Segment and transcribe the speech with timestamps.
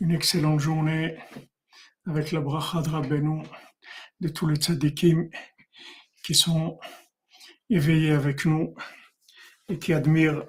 [0.00, 1.18] Une excellente journée
[2.06, 3.42] avec la bracha de
[4.20, 5.28] de tous les tzadikim
[6.24, 6.78] qui sont
[7.68, 8.74] éveillés avec nous
[9.68, 10.44] et qui admirent,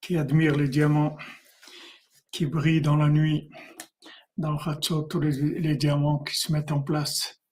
[0.00, 1.16] qui admirent les diamants
[2.30, 3.50] qui brillent dans la nuit,
[4.36, 7.42] dans le Hatzot, tous les, les diamants qui se mettent en place.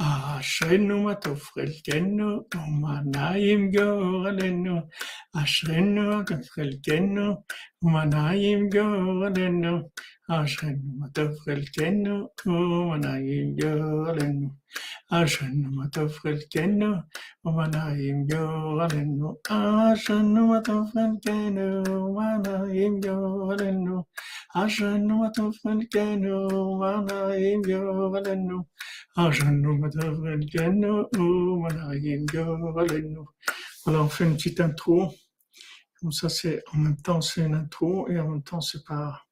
[0.00, 2.28] Ashrenu matov chelkenu
[2.82, 4.76] manaim goralenu.
[5.36, 7.36] אשרינו מה טוב חלקנו
[7.82, 9.78] ומנעים גורלנו
[10.30, 14.48] אשרינו מה טוב חלקנו ומנעים גורלנו
[15.10, 16.94] אשרינו מה טוב חלקנו
[17.44, 24.02] ומנעים גורלנו אשרינו מה טוב חלקנו ומנעים גורלנו אשרינו מה טוב חלקנו ומנעים גורלנו
[24.56, 28.62] אשרינו מה טוב חלקנו ומנעים גורלנו
[29.18, 29.80] אשרינו
[33.85, 35.13] Voilà, oh, on fait une petite intro.
[35.99, 39.25] Comme ça, c'est en même temps, c'est une intro et en même temps, c'est pas,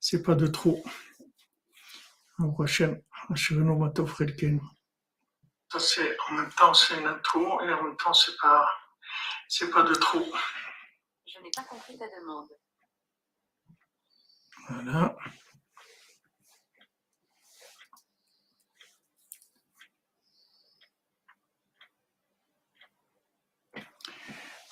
[0.00, 0.82] c'est pas de trop.
[2.38, 2.96] Au prochain,
[5.72, 8.68] Ça, c'est en même temps, c'est une intro et en même temps, c'est pas,
[9.48, 10.26] c'est pas de trop.
[11.26, 12.48] Je n'ai pas compris ta demande.
[14.68, 15.16] Voilà.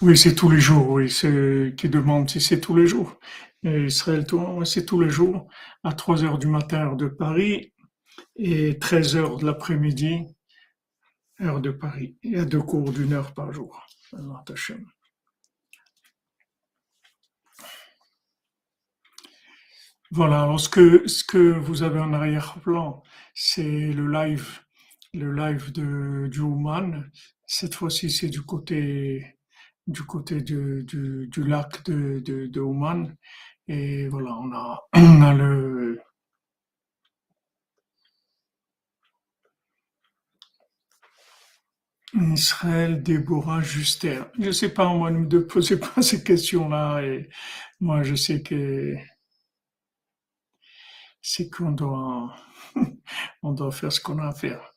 [0.02, 3.18] Oui, c'est tous les jours, oui, c'est qui demande si c'est tous les jours.
[3.62, 4.24] Et Israël
[4.64, 5.46] c'est tous les jours,
[5.84, 7.72] à 3 heures du matin, heure de Paris,
[8.36, 10.26] et 13 heures de l'après-midi,
[11.42, 12.16] heure de Paris.
[12.22, 13.86] Il y a deux cours d'une heure par jour.
[20.10, 23.02] Voilà, alors ce que, ce que vous avez en arrière-plan,
[23.34, 24.60] c'est le live,
[25.14, 26.40] le live de, du.
[27.46, 29.39] Cette fois-ci, c'est du côté,
[29.90, 32.60] du côté du, du, lac de, de, de.
[33.68, 36.00] Et voilà, on a, on a le,
[42.14, 44.20] Israël, Déborah, Juster.
[44.38, 47.02] Je sais pas, moi, ne me posez pas ces questions-là.
[47.02, 47.28] Et
[47.80, 48.96] moi, je sais que
[51.22, 52.34] c'est qu'on doit,
[53.42, 54.74] on doit faire ce qu'on a à faire.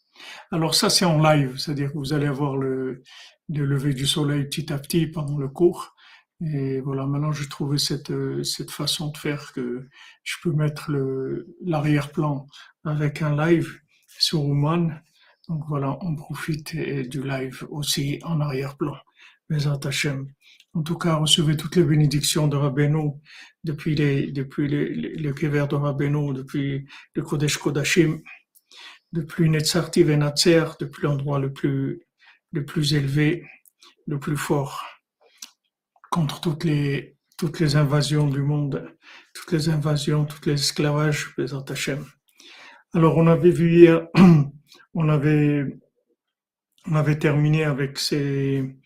[0.52, 3.04] Alors ça, c'est en live, c'est-à-dire que vous allez avoir le,
[3.50, 5.96] le lever du soleil petit à petit pendant le cours.
[6.42, 9.88] Et voilà, maintenant j'ai trouvé cette, euh, cette façon de faire que
[10.24, 10.92] je peux mettre
[11.64, 12.48] l'arrière-plan
[12.84, 15.02] avec un live sur Ouman.
[15.48, 18.96] Donc voilà, on profite du live aussi en arrière-plan.
[19.50, 20.28] Bezat Hashem.
[20.74, 23.12] En tout cas, recevez toutes les bénédictions de Rabbeinu
[23.64, 28.22] depuis les, depuis les, les, le Kever de Rabbeinu, depuis le Kodesh Kodashim,
[29.12, 32.02] depuis Netzarti Venatzer, depuis l'endroit le plus,
[32.54, 33.46] le plus élevé,
[34.08, 34.86] le plus fort,
[36.10, 38.96] contre toutes les, toutes les invasions du monde,
[39.34, 41.36] toutes les invasions, tous les esclavages,
[41.68, 42.06] Hashem.
[42.94, 44.08] Alors, on avait vu hier,
[44.94, 45.66] on avait,
[46.86, 48.78] on avait terminé avec ces,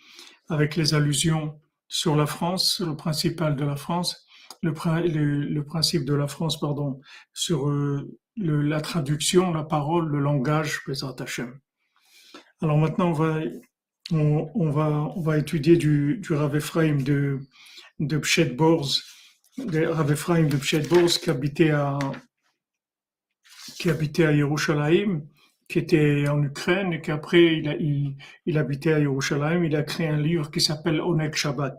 [0.47, 4.25] avec les allusions sur la France, le principal de la France,
[4.63, 4.71] le,
[5.07, 7.01] le, le principe de la France, pardon,
[7.33, 11.59] sur euh, la traduction, la parole, le langage, Bezat Hashem.
[12.61, 13.39] Alors maintenant, on va,
[14.11, 17.39] on, va, on va étudier du, du Rav Ephraim de,
[17.99, 19.01] de Pshet Borz,
[19.57, 21.97] Rav Ephraim de Pshet Borz qui habitait à,
[23.79, 25.21] qui habitait à Yerushalayim,
[25.67, 29.63] qui était en Ukraine et qu'après il, a- il, il habitait à Yerushalayim.
[29.63, 31.77] Il a créé un livre qui s'appelle Oneg Shabbat.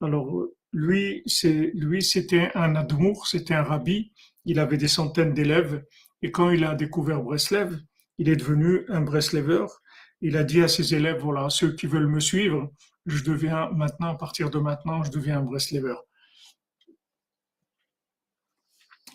[0.00, 4.12] Alors lui, c'est lui, c'était un admour, c'était un rabbi.
[4.44, 5.82] Il avait des centaines d'élèves
[6.22, 7.78] et quand il a découvert Breslev,
[8.18, 9.66] il est devenu un Breslever.
[10.20, 12.72] Il a dit à ses élèves voilà, ceux qui veulent me suivre,
[13.06, 15.96] je deviens maintenant à partir de maintenant, je deviens un Breslever.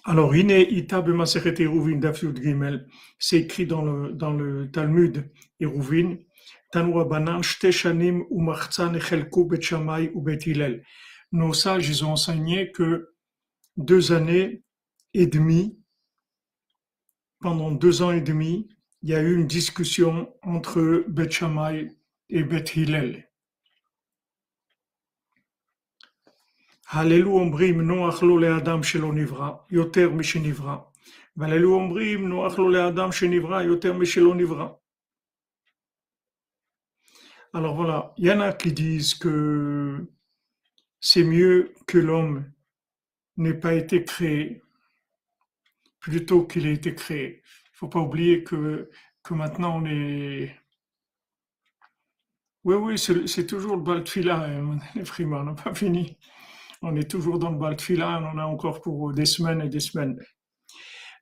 [0.03, 2.87] Alors, Ine Ita B'Masechet Eruvin Daf Yud Gimel,
[3.19, 6.17] c'est écrit dans le, dans le Talmud Eruvin.
[11.33, 13.13] Nos sages, ils ont enseigné que
[13.77, 14.63] deux années
[15.13, 15.77] et demie,
[17.41, 18.69] pendant deux ans et demi,
[19.02, 21.90] il y a eu une discussion entre Bet Shammai
[22.28, 23.22] et Bet Hillel.
[26.88, 30.76] הללו אומרים נוח לו לאדם שלא נברא, יותר משנברא.
[31.36, 34.68] והללו אומרים נוח לו לאדם שנברא, יותר משלא נברא.
[37.52, 40.06] Alors voilà, il y en a qui disent que
[41.00, 42.52] c'est mieux que l'homme
[43.38, 44.62] n'ait pas été créé
[45.98, 47.42] plutôt qu'il ait été créé.
[47.81, 48.91] Faut pas oublier que,
[49.23, 50.55] que maintenant on est,
[52.63, 56.15] Oui, oui, c'est toujours le bal de fila, euh, les frimas, on n'a pas fini.
[56.83, 59.61] On est toujours dans le bal de fila, on en a encore pour des semaines
[59.61, 60.19] et des semaines.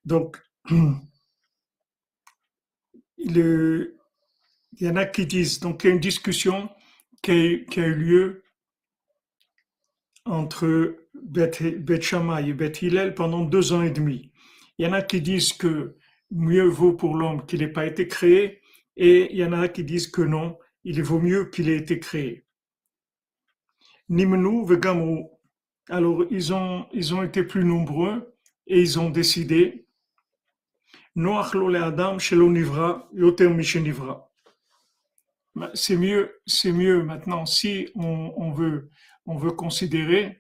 [0.03, 0.37] Donc,
[3.17, 3.93] il
[4.81, 6.69] y en a qui disent, donc il y a une discussion
[7.23, 7.35] qui a,
[7.87, 8.43] eu lieu
[10.25, 14.33] entre Beth, Beth et Beth Hillel pendant deux ans et demi.
[14.77, 15.95] Il y en a qui disent que
[16.31, 18.61] mieux vaut pour l'homme qu'il n'ait pas été créé,
[18.95, 21.99] et il y en a qui disent que non, il vaut mieux qu'il ait été
[21.99, 22.45] créé.
[24.09, 24.65] Nimnu.
[25.89, 28.35] Alors ils ont, ils ont été plus nombreux
[28.67, 29.87] et ils ont décidé.
[35.55, 38.89] Ben, C'est mieux, c'est mieux maintenant si on, on veut,
[39.25, 40.39] on veut considérer,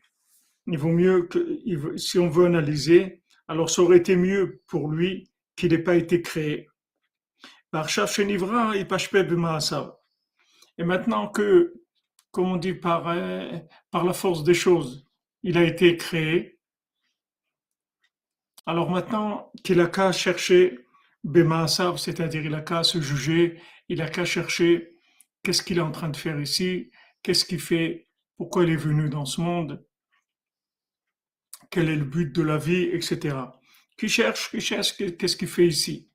[0.67, 1.57] il vaut mieux que,
[1.97, 5.28] si on veut analyser, alors ça aurait été mieux pour lui
[5.59, 6.69] qu'il n'ait pas été créé.
[10.77, 11.73] Et maintenant que,
[12.31, 13.59] comme on dit, par, euh,
[13.91, 15.05] par la force des choses,
[15.43, 16.59] il a été créé,
[18.65, 20.79] alors maintenant qu'il a qu'à chercher
[21.25, 24.97] Bemaasav, c'est-à-dire il a qu'à se juger, il a qu'à chercher
[25.43, 26.89] qu'est-ce qu'il est en train de faire ici,
[27.21, 28.07] qu'est-ce qu'il fait,
[28.37, 29.85] pourquoi il est venu dans ce monde,
[31.69, 33.35] quel est le but de la vie, etc.
[33.99, 36.09] Qui cherche, qui cherche, qu'est-ce qu'il fait ici?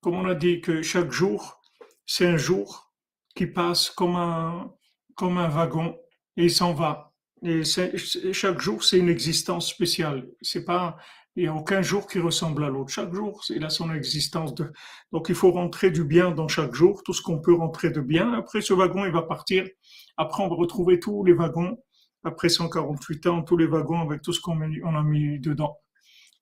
[0.00, 1.62] Comme on a dit que chaque jour,
[2.04, 2.92] c'est un jour
[3.36, 4.74] qui passe comme un,
[5.14, 5.96] comme un wagon
[6.36, 7.14] et il s'en va.
[7.44, 10.28] Et chaque jour, c'est une existence spéciale.
[10.42, 10.96] C'est pas,
[11.36, 12.90] il n'y a aucun jour qui ressemble à l'autre.
[12.90, 14.72] Chaque jour, il a son existence de,
[15.12, 18.00] donc il faut rentrer du bien dans chaque jour, tout ce qu'on peut rentrer de
[18.00, 18.32] bien.
[18.32, 19.68] Après, ce wagon, il va partir.
[20.16, 21.78] Après, on va retrouver tous les wagons.
[22.24, 25.78] Après 148 ans, tous les wagons avec tout ce qu'on a mis dedans.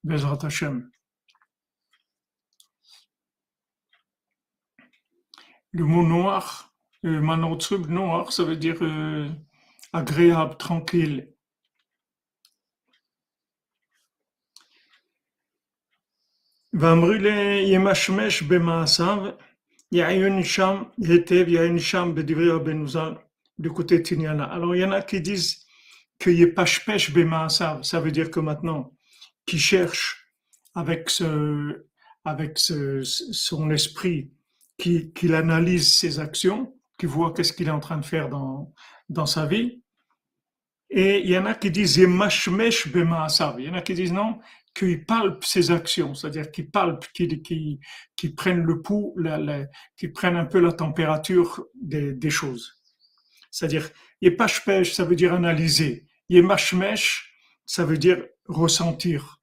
[0.03, 0.89] Bezrat Hashem.
[5.71, 6.73] Le mot noir,
[7.05, 9.29] euh, Manotzrub, noir, ça veut dire euh,
[9.91, 11.29] agréable, tranquille.
[16.73, 19.17] ואמרי לימשמש במעשיו,
[19.91, 23.15] יעיין שם היטב, יעיין שם בדברי רבנו ז"ל,
[23.57, 24.45] du côté Tignana.
[24.45, 25.65] Alors il y en a qui disent
[26.19, 28.91] que Yepashpesh Bemaasav, ça veut dire que maintenant,
[29.48, 30.30] qui cherche
[30.74, 31.70] avec son
[33.70, 34.30] esprit,
[34.76, 39.26] qui, qu'il analyse ses actions, qui voit qu'est-ce qu'il est en train de faire dans,
[39.26, 39.82] sa vie.
[40.90, 43.58] Et il y en a qui disent Yemashmesh Bemaasav.
[43.58, 44.38] Il y en a qui disent non,
[44.74, 47.78] qu'il palpe ses actions, c'est-à-dire qu'il palpe, qu'il qu'il-
[48.16, 49.66] qu'il prenne le pouls, la, la-
[49.96, 52.74] qu'il prenne un peu la température des, choses.
[53.50, 53.88] C'est-à-dire,
[54.20, 56.06] Yepashpesh, ça veut dire analyser.
[56.28, 57.34] Yemashmesh,
[57.64, 59.37] ça veut dire ressentir.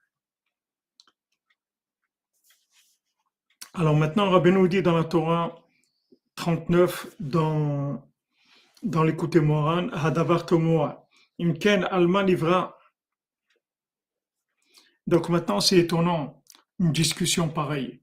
[3.76, 5.56] Alors maintenant, Rabbeinu dit dans la Torah
[6.36, 8.04] 39, dans,
[8.84, 11.08] dans l'écouté Moran, Hadavar Tomoa,
[11.40, 12.26] Imken Alma.
[15.08, 16.44] Donc maintenant, c'est étonnant,
[16.80, 18.02] une discussion pareille.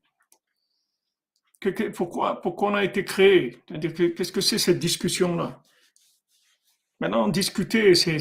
[1.94, 3.56] Pourquoi, pourquoi on a été créé?
[3.68, 5.62] C'est-à-dire, que- qu'est-ce que c'est cette discussion-là?
[7.00, 8.18] Maintenant, discuter, c'est,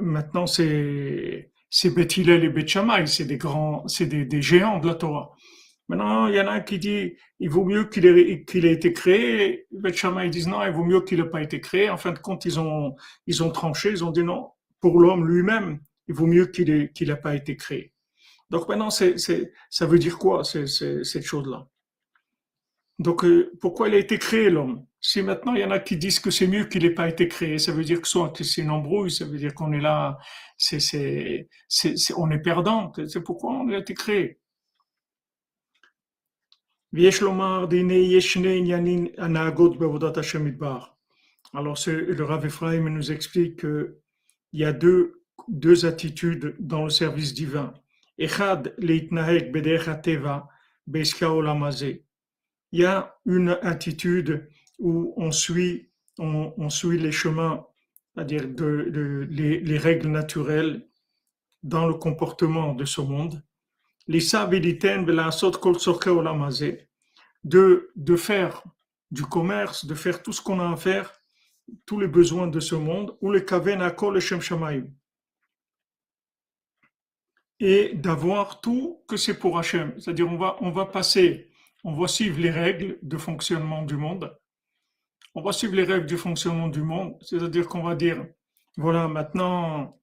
[0.00, 1.88] maintenant, c'est, c'est
[2.44, 2.76] et Beth
[3.06, 5.30] c'est des grands, c'est des, des géants de la Torah.
[5.90, 9.66] Maintenant, il y en a qui dit, il vaut mieux qu'il ait, été créé.
[9.72, 11.90] Beth Shammai disent non, il vaut mieux qu'il n'ait pas été créé.
[11.90, 12.94] En fin de compte, ils ont,
[13.26, 16.92] ils ont tranché, ils ont dit non, pour l'homme lui-même, il vaut mieux qu'il ait,
[16.92, 17.92] qu'il n'ait pas été créé.
[18.50, 21.66] Donc maintenant, c'est, ça veut dire quoi, cette chose-là?
[23.00, 24.86] Donc, euh, pourquoi il a été créé l'homme?
[25.00, 27.26] Si maintenant il y en a qui disent que c'est mieux qu'il n'ait pas été
[27.26, 30.18] créé, ça veut dire que soit c'est une embrouille, ça veut dire qu'on est là,
[30.56, 31.48] c'est-
[32.16, 32.92] on est perdant.
[33.08, 34.38] C'est pourquoi on a été créé?
[36.93, 40.83] ויש לומר, והנה יש שני עניינים הנהגות בעבודת השם יתברך.
[41.55, 43.93] Alors, c'est- le Rav Ephraim nous explique qu'il
[44.53, 45.03] y a deux,
[45.47, 47.73] deux attitudes dans le service divin.
[48.19, 50.35] Echad leitnahek bederech hateva
[50.87, 51.95] be'eska olam hazeh.
[52.71, 54.49] il y a une attitude
[54.79, 57.57] où on suit, on, on suit les chemins,
[58.13, 60.85] c'est-à-dire de, de- les, les règles naturelles
[61.63, 63.41] dans le comportement de ce monde.
[67.44, 68.64] de, de faire
[69.10, 71.12] du commerce, de faire tout ce qu'on a à faire,
[71.86, 74.92] tous les besoins de ce monde, ou le kaven akol le.
[77.60, 79.98] Et d'avoir tout que c'est pour Hachem.
[80.00, 81.50] C'est-à-dire, on va, on va passer,
[81.84, 84.36] on va suivre les règles de fonctionnement du monde.
[85.34, 87.16] On va suivre les règles du fonctionnement du monde.
[87.20, 88.26] C'est-à-dire qu'on va dire,
[88.76, 90.00] voilà, maintenant,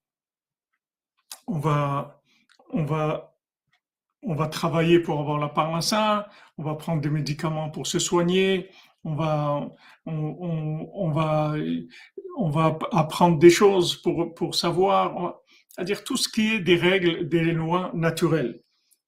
[1.46, 2.22] on va,
[2.70, 3.27] on va,
[4.22, 8.68] on va travailler pour avoir la parnassa, on va prendre des médicaments pour se soigner,
[9.04, 9.68] on va,
[10.06, 11.54] on, va,
[12.36, 15.36] on va apprendre des choses pour, pour savoir,
[15.68, 18.60] c'est-à-dire tout ce qui est des règles, des lois naturelles.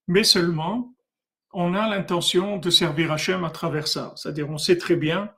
[0.07, 0.95] Mais seulement,
[1.52, 4.12] on a l'intention de servir Hachem à travers ça.
[4.17, 5.31] C'est-à-dire, on sait très bien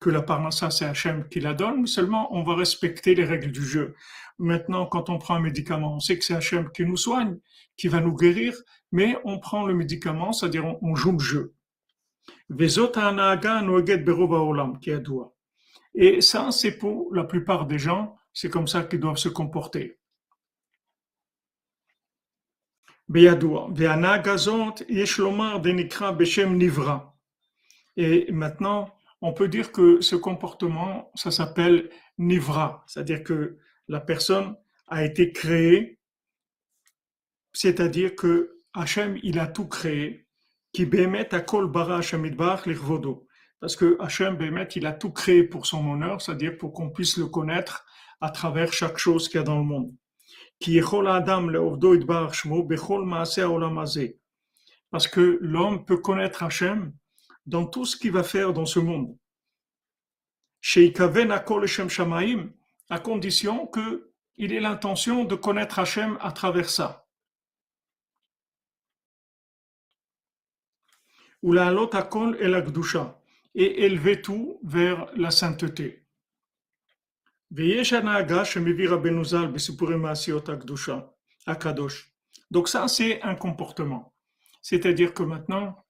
[0.00, 3.52] que la parnassa, c'est Hachem qui la donne, mais seulement on va respecter les règles
[3.52, 3.94] du jeu.
[4.38, 7.38] Maintenant, quand on prend un médicament, on sait que c'est Hachem qui nous soigne,
[7.76, 8.54] qui va nous guérir,
[8.92, 11.54] mais on prend le médicament, c'est-à-dire on, joue le jeu.
[15.94, 19.98] Et ça, c'est pour la plupart des gens, c'est comme ça qu'ils doivent se comporter.
[27.96, 34.56] Et maintenant, on peut dire que ce comportement, ça s'appelle nivra, c'est-à-dire que la personne
[34.86, 35.98] a été créée,
[37.52, 40.26] c'est-à-dire que Hachem, il a tout créé,
[40.72, 42.00] qui bémet à kol bara
[43.60, 47.18] parce que Hachem bémet, il a tout créé pour son honneur, c'est-à-dire pour qu'on puisse
[47.18, 47.84] le connaître
[48.20, 49.94] à travers chaque chose qu'il y a dans le monde.
[54.90, 56.92] Parce que l'homme peut connaître Hachem
[57.46, 59.16] dans tout ce qu'il va faire dans ce monde.
[62.88, 67.06] À condition qu'il ait l'intention de connaître Hachem à travers ça.
[71.42, 72.62] Ou la akol et la
[73.54, 76.04] et élever tout vers la sainteté.
[82.50, 84.14] Donc ça, c'est un comportement.
[84.62, 85.84] C'est-à-dire que maintenant,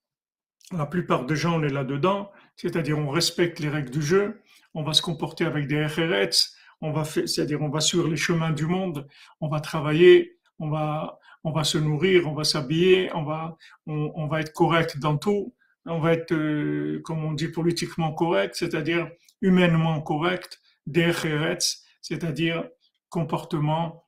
[0.73, 4.41] la plupart des gens, on est là-dedans, c'est-à-dire on respecte les règles du jeu,
[4.75, 8.53] on va se comporter avec des RRS, on va c'est-à-dire on va sur les chemins
[8.53, 9.07] du monde,
[9.41, 13.57] on va travailler, on va, on va se nourrir, on va s'habiller, on va,
[13.87, 15.55] on, va être correct dans tout,
[15.87, 22.69] on va être, euh, comme on dit, politiquement correct, c'est-à-dire humainement correct, RRS, c'est-à-dire
[23.09, 24.05] comportement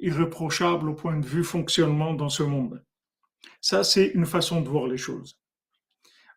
[0.00, 2.84] irréprochable au point de vue fonctionnement dans ce monde.
[3.60, 5.40] Ça, c'est une façon de voir les choses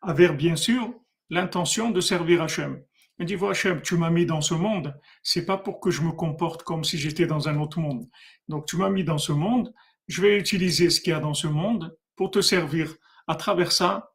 [0.04, 0.94] avec bien sûr
[1.30, 2.84] l'intention de servir Hachem.
[3.24, 6.64] Dit, Hachem, tu m'as mis dans ce monde, c'est pas pour que je me comporte
[6.64, 8.08] comme si j'étais dans un autre monde.
[8.48, 9.74] Donc tu m'as mis dans ce monde,
[10.08, 12.96] je vais utiliser ce qu'il y a dans ce monde pour te servir.
[13.28, 14.14] À travers ça,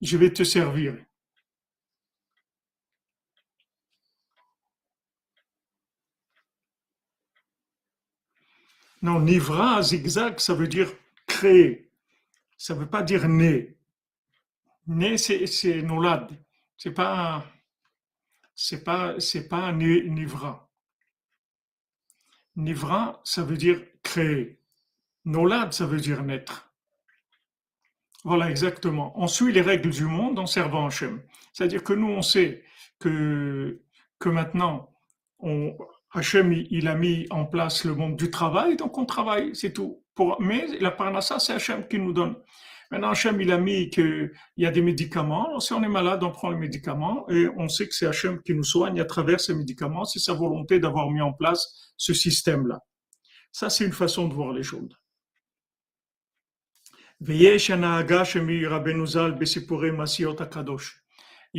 [0.00, 0.96] je vais te servir.
[9.00, 10.92] Non, nivra, zigzag, ça veut dire
[11.26, 11.90] créer.
[12.56, 13.76] Ça ne veut pas dire né.
[14.88, 16.30] Né, c'est nolad.
[16.76, 17.44] C'est pas,
[18.60, 20.68] c'est pas, c'est pas nivra.
[22.56, 24.58] Nivra, ça veut dire créer.
[25.24, 26.72] Nolad, ça veut dire naître.
[28.24, 29.12] Voilà, exactement.
[29.14, 31.22] On suit les règles du monde en servant Hachem.
[31.52, 32.64] C'est-à-dire que nous, on sait
[32.98, 33.80] que,
[34.18, 34.92] que maintenant,
[35.38, 35.78] on,
[36.12, 40.02] Hachem, il a mis en place le monde du travail, donc on travaille, c'est tout.
[40.40, 42.34] Mais la parnassa, c'est Hachem qui nous donne.
[42.90, 45.60] Maintenant, Hachem, il a mis qu'il y a des médicaments.
[45.60, 48.54] Si on est malade, on prend les médicaments et on sait que c'est Hachem qui
[48.54, 50.06] nous soigne à travers ces médicaments.
[50.06, 52.80] C'est sa volonté d'avoir mis en place ce système-là.
[53.52, 54.96] Ça, c'est une façon de voir les choses.
[57.20, 57.42] Il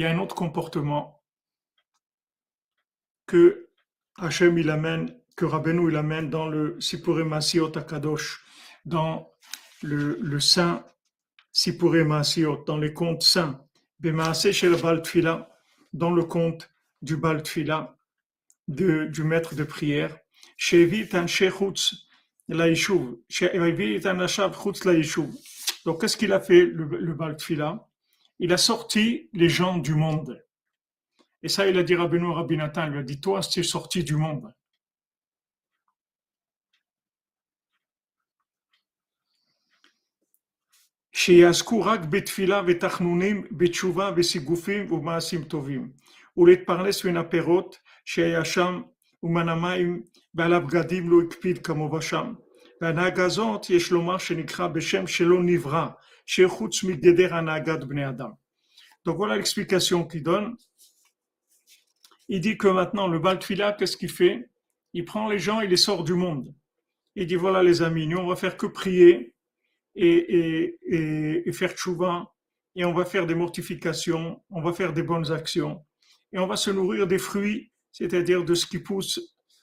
[0.02, 1.22] y a un autre comportement
[3.28, 3.68] que
[4.18, 8.44] Hachem il amène, que Rabbeinu il amène dans le Sipure Masiot Akadosh,
[8.86, 9.32] dans
[9.84, 10.84] le, le saint
[11.52, 13.64] Sipure Masiot, dans les contes saints,
[14.00, 15.50] Bemaase chez le Baltfila,
[15.94, 16.70] dans le conte
[17.02, 17.98] du Baltfila,
[18.68, 20.18] de, du maître de prière,
[20.58, 22.08] Shevit an Shechutz
[22.48, 25.30] Laïchouv, Shevit an Ashav Chutz Laïchouv.
[25.86, 27.88] Donc, qu'est-ce qu'il a fait, le, le Baltfila
[28.40, 30.44] Il a sorti les gens du monde.
[31.42, 33.64] Et ça, il a dit à Benoît Rabinatan, il lui a dit, toi, tu es
[33.64, 34.54] sorti du monde.
[41.13, 45.91] שיעסקו רק בתפילה ותחנונים, בתשובה וסיגופים ובמעשים טובים,
[46.37, 48.83] ולהתפרנס מן הפירות שהיה שם
[49.23, 50.03] ומן המים
[50.35, 52.35] ועל הבגדים לא הקפיד כמובן שם.
[52.81, 55.87] והנהגה הזאת יש לומר שנקרא בשם שלא נברא,
[56.27, 58.31] שחוץ מגדר הנהגת בני אדם.
[59.07, 60.57] Donc voilà l'explication qu'il donne.
[62.29, 64.49] Il dit que maintenant le Baltfila, qu'est-ce qu'il fait
[64.95, 66.55] Il prend les gens, il les sort du monde.
[67.15, 69.35] Il dit voilà les amis, nous on va faire que prier,
[69.96, 72.32] et, faire tchouva,
[72.76, 75.86] et on va faire des mortifications, on va faire des bonnes actions,
[76.32, 79.20] et on va se nourrir des fruits, c'est-à-dire de ce qui pousse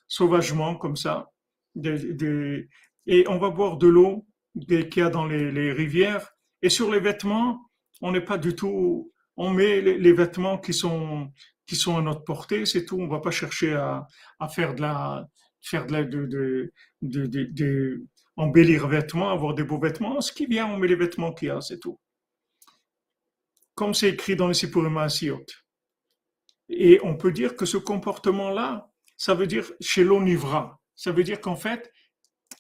[0.09, 1.31] sauvagement comme ça,
[1.75, 4.27] et on va boire de l'eau
[4.69, 6.31] qu'il y a dans les, rivières,
[6.63, 7.71] et sur les vêtements,
[8.03, 11.31] on n'est pas du tout on met les, vêtements qui sont
[11.67, 12.99] qui sont à notre portée, c'est tout.
[13.01, 14.07] On va pas chercher à,
[14.39, 15.29] à faire de la
[15.61, 16.73] faire de
[18.37, 20.21] embellir vêtements, avoir des beaux vêtements.
[20.21, 21.99] Ce qui vient, on met les vêtements qu'il y a, c'est tout.
[23.75, 24.99] Comme c'est écrit dans les Sipurim.
[26.69, 30.81] Et on peut dire que ce comportement-là, ça veut dire chez l'onivra.
[30.95, 31.93] Ça veut dire qu'en fait,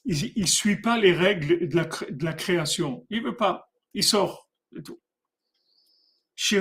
[0.04, 3.06] il ne suit pas les règles de la, création.
[3.10, 3.68] Il veut pas.
[3.94, 4.48] Il sort.
[4.72, 5.00] C'est tout.
[6.50, 6.58] Il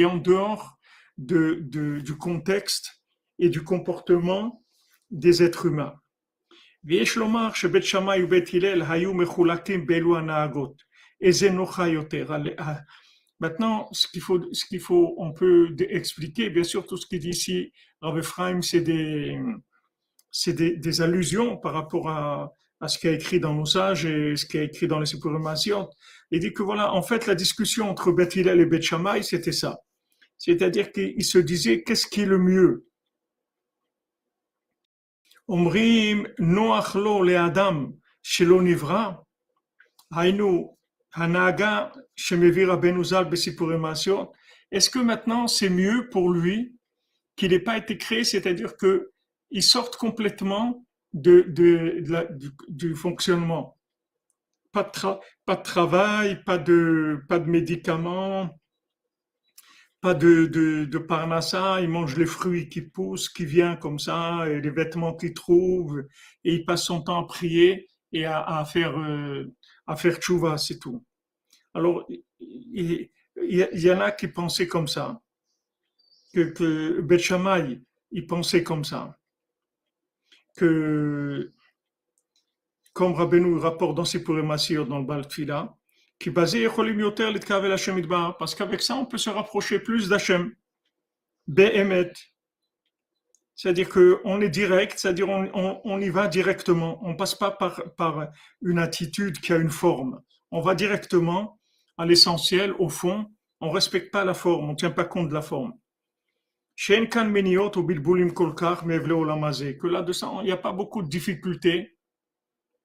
[0.00, 0.78] est en dehors
[1.18, 3.02] de, de, du contexte
[3.38, 4.62] et du comportement
[5.10, 5.94] des êtres humains.
[12.58, 12.80] Ah.
[13.40, 17.20] Maintenant, ce qu'il faut, ce qu'il faut, on peut expliquer, bien sûr, tout ce qu'il
[17.20, 19.38] dit ici, Rabbi Ephraim, c'est des,
[20.30, 24.36] c'est des, allusions par rapport à, à ce qu'il a écrit dans nos sages et
[24.36, 25.88] ce qu'il a écrit dans les supprimations.
[26.30, 29.52] Il dit que voilà, en fait, la discussion entre Beth Hillel et Beth Shammai, c'était
[29.52, 29.80] ça.
[30.36, 32.86] C'est-à-dire qu'il se disait, qu'est-ce qui est le mieux?
[35.49, 37.91] אומרים נוח לו לאדם
[38.23, 39.11] שלא נברא,
[40.15, 40.75] היינו
[41.15, 44.31] הנהגה שמביא רבנו ז"ל בסיפורי מעשיות,
[44.71, 46.75] est-ce que maintenant c'est mieux pour lui
[47.35, 52.95] qu'il n'ait pas été créé, c'est-à-dire qu'il sorte complètement de, de, de la, du, du,
[52.95, 53.77] fonctionnement
[54.71, 58.49] pas de, tra pas de travail, pas de, pas de médicaments,
[60.00, 64.48] pas de, de, de parnassa, il mange les fruits qui poussent, qui viennent comme ça,
[64.48, 66.06] et les vêtements qu'il trouve,
[66.44, 69.44] et il passe son temps à prier et à, à faire, euh,
[69.86, 71.04] à faire tchouva, c'est tout.
[71.74, 72.06] Alors,
[72.40, 75.20] il, il, y en a qui pensaient comme ça,
[76.32, 77.80] que, que Bet Shammai,
[78.10, 79.18] il pensait comme ça,
[80.56, 81.52] que,
[82.94, 85.79] comme Rabbeinu rapporte dans ses Purim dans le Baal Tfila, qui basé
[88.38, 90.54] parce qu'avec ça, on peut se rapprocher plus d'Hachem.
[91.46, 92.12] Be'emet.
[93.56, 96.98] C'est-à-dire qu'on est direct, c'est-à-dire on, y va directement.
[97.02, 98.28] On passe pas par,
[98.62, 100.20] une attitude qui a une forme.
[100.50, 101.58] On va directement
[101.98, 103.26] à l'essentiel, au fond.
[103.60, 105.74] On respecte pas la forme, on tient pas compte de la forme.
[109.76, 111.98] Que là-dedans, il n'y a pas beaucoup de difficultés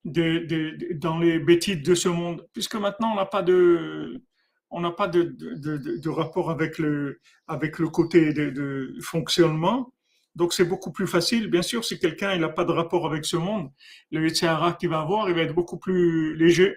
[0.05, 4.23] de, de, dans les bêtises de ce monde, puisque maintenant on n'a pas de,
[4.71, 9.93] on n'a pas de, de, de, rapport avec le, avec le côté de, fonctionnement.
[10.37, 11.49] Donc c'est beaucoup plus facile.
[11.49, 13.71] Bien sûr, si quelqu'un n'a pas de rapport avec ce monde,
[14.13, 16.75] le Yitzhara qu'il va avoir, il va être beaucoup plus léger.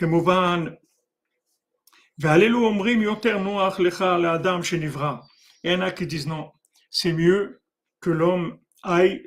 [0.00, 0.64] כמובן,
[2.18, 5.16] והללו אומרים יותר נוח לך לאדם שנברא.
[5.64, 6.52] Il y en a qui disent non,
[6.88, 7.60] c'est mieux
[8.00, 9.25] que l'homme aille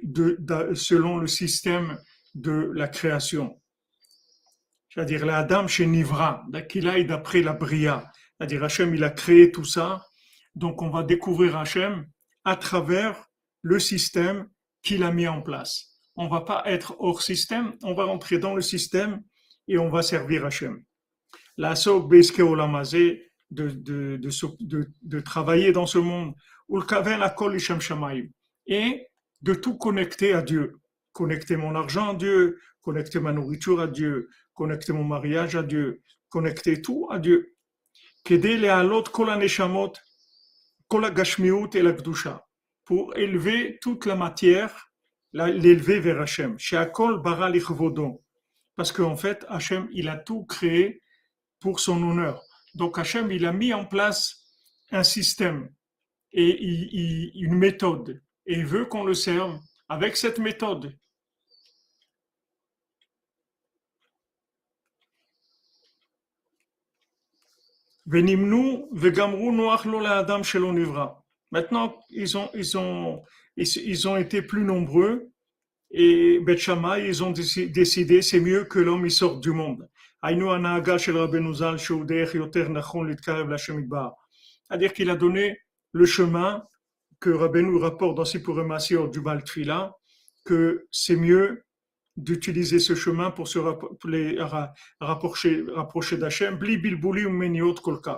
[0.74, 1.98] selon le système
[2.34, 3.60] de la création.
[4.90, 8.10] C'est-à-dire l'Adam chez Nivra, qu'il aille d'après la Bria.
[8.38, 10.06] C'est-à-dire Hachem, il a créé tout ça.
[10.54, 12.06] Donc on va découvrir Hachem
[12.44, 13.26] à travers
[13.62, 14.48] le système
[14.82, 15.98] qu'il a mis en place.
[16.14, 19.22] On va pas être hors système, on va rentrer dans le système
[19.68, 20.82] et on va servir Hachem.
[21.58, 21.74] La
[22.08, 26.34] Beske Olamazé, de, de, de, de, de travailler dans ce monde.
[28.66, 29.06] Et
[29.42, 30.80] de tout connecter à Dieu.
[31.12, 36.02] Connecter mon argent à Dieu, connecter ma nourriture à Dieu, connecter mon mariage à Dieu,
[36.28, 37.54] connecter tout à Dieu.
[42.84, 44.90] Pour élever toute la matière,
[45.32, 46.56] l'élever vers Hachem.
[48.76, 51.02] Parce qu'en fait, Hachem, il a tout créé
[51.60, 52.42] pour son honneur.
[52.74, 54.44] Donc Hachem, il a mis en place
[54.90, 55.70] un système
[56.32, 60.96] et une méthode et veut qu'on le serve avec cette méthode.
[71.50, 73.22] Maintenant, ils ont, ils ont,
[73.56, 75.30] ils ont été plus nombreux
[75.90, 79.88] et Bet ils ont décidé, c'est mieux que l'homme il sorte du monde.
[84.68, 85.60] C'est-à-dire qu'il a donné
[85.92, 86.64] le chemin
[87.20, 89.42] que Rabbeinu rapporte dans ses Purimasiot du Baal
[90.44, 91.64] que c'est mieux
[92.16, 94.38] d'utiliser ce chemin pour se rapprocher,
[95.74, 96.58] rapprocher d'Hachem,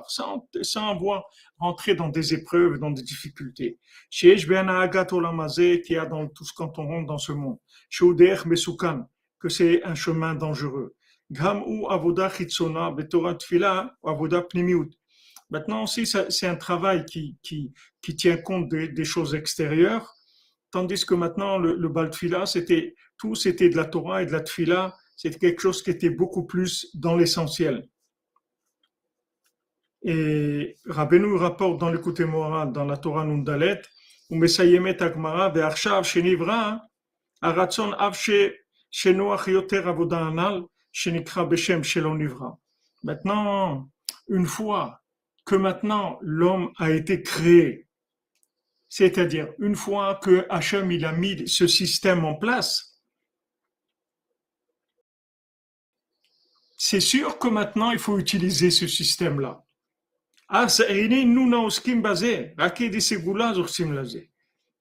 [0.09, 1.25] sans, avoir
[1.59, 3.79] rentrer dans des épreuves, dans des difficultés.
[4.09, 7.59] Chez qui a dans tout ce quand on rentre dans ce monde.
[7.91, 8.07] Chez
[8.47, 9.09] Mesukan,
[9.41, 10.95] que c'est un chemin dangereux.
[11.31, 14.47] Gam avoda chitzona, betorat tfila, avoda.
[15.51, 20.15] Maintenant aussi, c'est un travail qui, qui, qui tient compte des, choses extérieures,
[20.71, 22.11] tandis que maintenant, le, le bal
[22.47, 26.11] c'était tout, c'était de la Torah et de la tfila, C'était quelque chose qui était
[26.11, 27.89] beaucoup plus dans l'essentiel.
[30.03, 33.81] Et Rabbeinu rapporte dans l'écoute moral, dans la Torah Nundalet,
[41.83, 42.59] Shelonivra.
[43.03, 43.89] Maintenant,
[44.29, 45.01] une fois
[45.49, 47.89] que maintenant l'homme a été créé,
[48.91, 53.01] c'est-à-dire une fois que Hachem il a mis ce système en place,
[56.77, 59.65] c'est sûr que maintenant il faut utiliser ce système-là.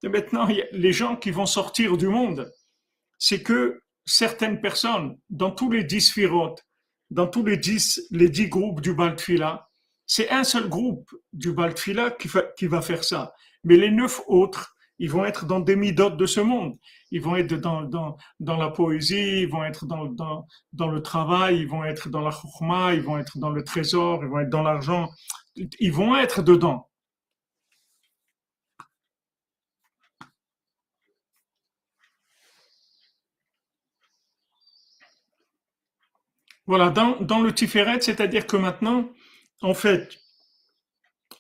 [0.04, 2.54] Et maintenant, les gens qui vont sortir du monde,
[3.18, 6.62] c'est que certaines personnes, dans tous les dix firotes,
[7.10, 9.67] dans tous les dix, les dix groupes du Baltfila,
[10.08, 13.34] c'est un seul groupe du Baltfila qui, qui va faire ça.
[13.64, 16.78] Mais les neuf autres, ils vont être dans des midotes de ce monde.
[17.12, 21.04] Ils vont être dans, dans, dans la poésie, ils vont être dans, dans, dans le
[21.04, 24.40] travail, ils vont être dans la chokhma, ils vont être dans le trésor, ils vont
[24.40, 25.10] être dans l'argent
[25.80, 26.90] ils vont être dedans.
[36.66, 39.10] Voilà, dans, le Tiferet, c'est-à-dire que maintenant,
[39.62, 40.20] en fait,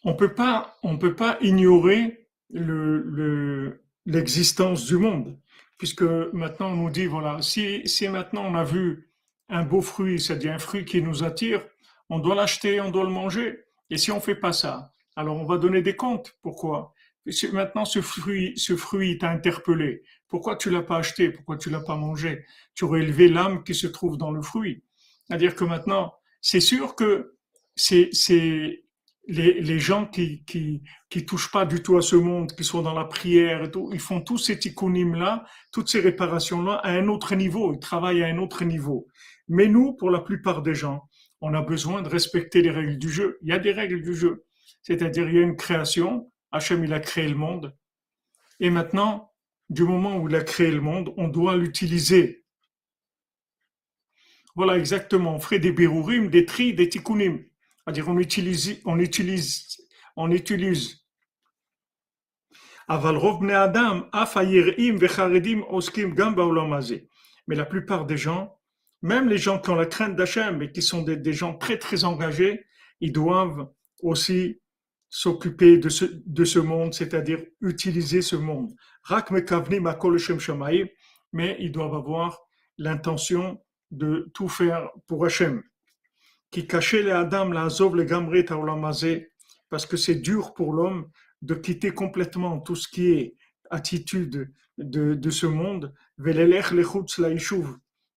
[0.04, 5.38] on peut pas, on peut pas ignorer le, l'existence du monde,
[5.78, 9.12] puisque maintenant on nous dit, voilà, si, si maintenant on a vu
[9.50, 11.66] un beau fruit, c'est-à-dire un fruit qui nous attire,
[12.10, 13.64] on doit l'acheter, on doit le manger.
[13.90, 16.38] Et si on fait pas ça, alors on va donner des comptes.
[16.42, 16.94] Pourquoi?
[17.52, 20.04] Maintenant, ce fruit, ce fruit t'a interpellé.
[20.28, 21.30] Pourquoi tu l'as pas acheté?
[21.30, 22.46] Pourquoi tu l'as pas mangé?
[22.74, 24.84] Tu aurais élevé l'âme qui se trouve dans le fruit.
[25.26, 27.37] C'est-à-dire que maintenant, c'est sûr que
[27.78, 28.10] c'est
[29.30, 30.44] les, les gens qui,
[31.10, 33.90] qui touchent pas du tout à ce monde, qui sont dans la prière et tout,
[33.94, 37.74] ils font tous ces ticounim là, toutes ces réparations là à un autre niveau.
[37.74, 39.08] Ils travaillent à un autre niveau.
[39.48, 41.08] Mais nous, pour la plupart des gens,
[41.42, 43.38] on a besoin de respecter les règles du jeu.
[43.42, 44.46] Il y a des règles du jeu.
[44.82, 46.32] C'est-à-dire, il y a une création.
[46.52, 47.76] Hachem, il a créé le monde.
[48.60, 49.32] Et maintenant,
[49.70, 52.44] du moment où il a créé le monde, on doit l'utiliser.
[54.56, 55.36] Voilà, exactement.
[55.36, 57.44] On ferait des birurim, des tri, des tikkunim.
[57.88, 59.78] C'est-à-dire, on utilise, on utilise,
[60.18, 61.06] on utilise.
[67.48, 68.60] Mais la plupart des gens,
[69.02, 72.04] même les gens qui ont la crainte d'Hachem et qui sont des, gens très très
[72.04, 72.66] engagés,
[73.00, 73.72] ils doivent
[74.02, 74.60] aussi
[75.08, 78.76] s'occuper de ce, de ce monde, c'est-à-dire utiliser ce monde.
[81.32, 82.38] Mais ils doivent avoir
[82.78, 85.64] l'intention de tout faire pour Hachem.
[86.58, 88.48] Qui cachait les Adam, la Azov, le Gamret,
[89.70, 91.08] parce que c'est dur pour l'homme
[91.44, 93.36] de quitter complètement tout ce qui est
[93.70, 95.94] attitude de, de ce monde,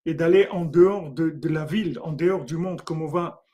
[0.06, 3.44] et d'aller en dehors de, la ville, en dehors du monde, comme on va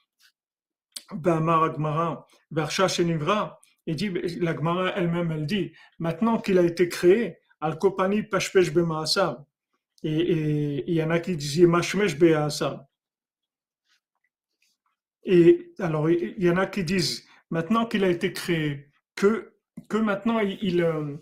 [3.88, 8.70] et dit, la Gemara elle-même, elle dit, maintenant qu'il a été créé, al kopani pashpesh.
[10.04, 12.86] Et il y en a qui disent mashmesh be'asav.
[15.26, 18.86] Et alors, il y en a qui disent, maintenant qu'il a été créé,
[19.16, 19.52] que,
[19.88, 21.16] que maintenant il, il, euh,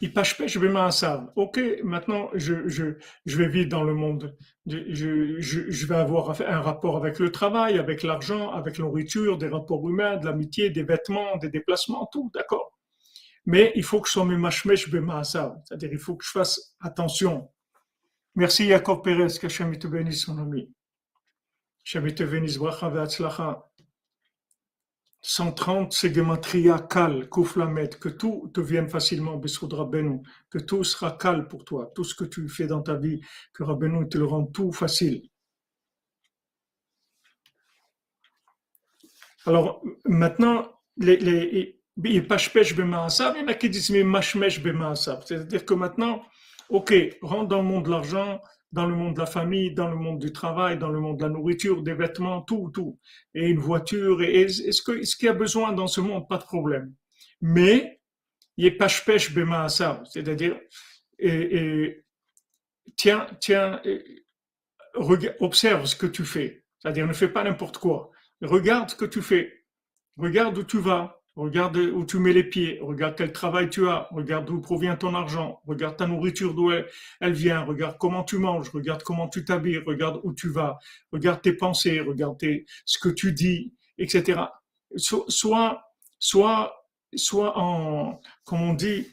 [0.00, 4.36] il je vais Ok, maintenant je, je, je vais vivre dans le monde.
[4.66, 9.38] Je, je, je vais avoir un rapport avec le travail, avec l'argent, avec la nourriture,
[9.38, 12.76] des rapports humains, de l'amitié, des vêtements, des déplacements, tout, d'accord.
[13.46, 17.48] Mais il faut que je sois mashmesh c'est-à-dire il faut que je fasse attention.
[18.34, 20.70] Merci Jacob Pérez, qu'Hachem te bénisse, mon ami.
[21.90, 23.70] Te bénisse, bracha
[25.22, 29.72] 130, c'est Gematria Kal, Kouflamet, que tout te vienne facilement, Bessoud
[30.50, 33.22] que tout sera cal pour toi, tout ce que tu fais dans ta vie,
[33.54, 35.30] que Rabbeinu te le rende tout facile.
[39.46, 46.22] Alors, maintenant, les, les, il y en a qui disent, mais Mashmesh c'est-à-dire que maintenant,
[46.68, 49.96] ok, rentre dans le monde de l'argent, dans le monde de la famille, dans le
[49.96, 52.98] monde du travail, dans le monde de la nourriture, des vêtements, tout, tout.
[53.34, 56.28] Et une voiture, et, que, ce qu'il y a besoin dans ce monde?
[56.28, 56.94] Pas de problème.
[57.40, 58.00] Mais,
[58.56, 60.58] il y a pêche bema ça, c'est-à-dire,
[61.18, 62.04] et,
[62.96, 63.80] tiens, tiens,
[65.40, 66.64] observe ce que tu fais.
[66.78, 68.10] C'est-à-dire, ne fais pas n'importe quoi.
[68.42, 69.64] Regarde ce que tu fais.
[70.16, 71.17] Regarde où tu vas.
[71.38, 75.14] Regarde où tu mets les pieds, regarde quel travail tu as, regarde d'où provient ton
[75.14, 79.78] argent, regarde ta nourriture d'où elle, vient, regarde comment tu manges, regarde comment tu t'habilles,
[79.86, 80.80] regarde où tu vas,
[81.12, 82.36] regarde tes pensées, regarde
[82.84, 84.40] ce que tu dis, etc.
[84.96, 85.80] Soit,
[86.18, 86.74] soit,
[87.14, 89.06] soit en, comme on dit,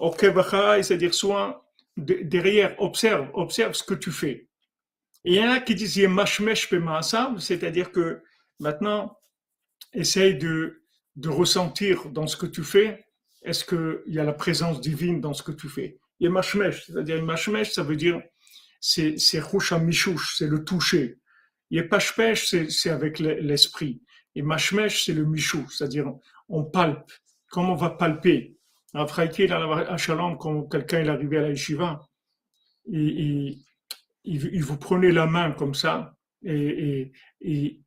[0.00, 4.48] c'est-à-dire soit derrière, observe, observe ce que tu fais.
[5.24, 5.96] Il y en a qui disent
[7.38, 8.22] c'est-à-dire que
[8.60, 9.18] maintenant,
[9.92, 10.85] essaye de,
[11.16, 13.04] de ressentir dans ce que tu fais,
[13.42, 15.98] est-ce qu'il y a la présence divine dans ce que tu fais?
[16.20, 18.20] Et mashmesh, c'est-à-dire mashmesh, ça veut dire
[18.80, 19.42] c'est c'est
[19.80, 21.18] mishouch, c'est le toucher.
[21.70, 24.00] Et pashpesh, c'est avec l'esprit.
[24.34, 26.12] Et mashmesh, c'est le michou, c'est-à-dire
[26.48, 27.10] on palpe.
[27.50, 28.56] Comment on va palper?
[28.94, 32.00] À Fraïké, à Shalom, quand quelqu'un est arrivé à la yeshiva,
[32.86, 33.58] il,
[34.24, 37.80] il, vous prenait la main comme ça, et, et,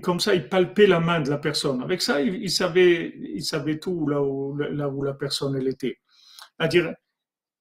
[0.00, 1.82] comme ça, il palpait la main de la personne.
[1.82, 5.98] Avec ça, il, savait, il savait tout là où, là où la personne elle était.
[6.58, 6.94] C'est-à-dire,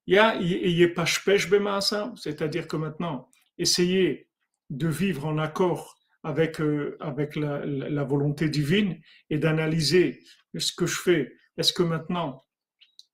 [0.08, 4.28] il y a, il pas c'est-à-dire que maintenant, essayez
[4.70, 10.22] de vivre en accord avec, euh, avec la, volonté divine et d'analyser
[10.58, 11.34] ce que je fais.
[11.58, 12.44] Est-ce que maintenant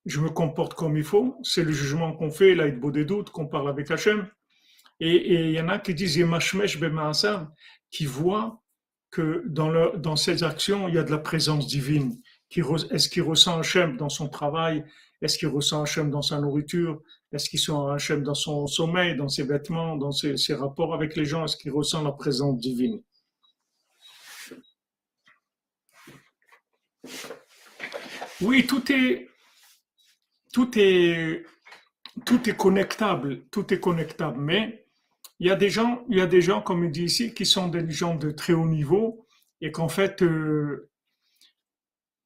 [0.05, 1.37] je me comporte comme il faut?
[1.43, 4.29] C'est le jugement qu'on fait, là, il des doutes, qu'on parle avec Hachem.
[4.99, 6.17] Et il y en a qui disent
[7.89, 8.61] qui voient
[9.11, 12.15] que dans, leur, dans ces actions, il y a de la présence divine.
[12.51, 14.83] Est-ce qu'il ressent Hachem dans son travail?
[15.21, 17.01] Est-ce qu'il ressent Hachem dans sa nourriture?
[17.31, 21.15] Est-ce qu'il ressent Hachem dans son sommeil, dans ses vêtements, dans ses, ses rapports avec
[21.15, 21.45] les gens?
[21.45, 23.01] Est-ce qu'il ressent la présence divine?
[28.41, 29.29] Oui, tout est,
[30.53, 31.45] tout est,
[32.25, 34.87] tout est connectable, tout est connectable, mais
[35.39, 37.45] il y a des gens, il y a des gens, comme il dit ici, qui
[37.45, 39.25] sont des gens de très haut niveau
[39.61, 40.89] et qu'en fait, euh,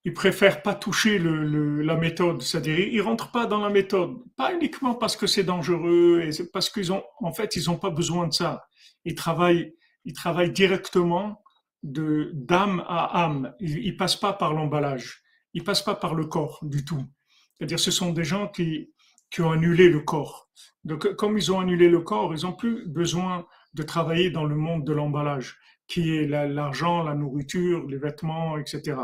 [0.03, 4.95] ils préfèrent pas toucher la méthode, c'est-à-dire ils rentrent pas dans la méthode, pas uniquement
[4.95, 8.33] parce que c'est dangereux et parce qu'ils ont, en fait, ils ont pas besoin de
[8.33, 8.65] ça.
[9.05, 9.73] Ils travaillent,
[10.03, 11.41] ils travaillent directement
[11.83, 13.53] de d'âme à âme.
[13.59, 15.23] Ils, ils passent pas par l'emballage,
[15.53, 17.05] ils passent pas par le corps du tout.
[17.53, 18.92] C'est-à-dire, ce sont des gens qui
[19.33, 20.47] qui ont annulé le corps.
[20.83, 24.55] Donc, comme ils ont annulé le corps, ils n'ont plus besoin de travailler dans le
[24.55, 28.97] monde de l'emballage, qui est l'argent, la, nourriture, les vêtements, etc.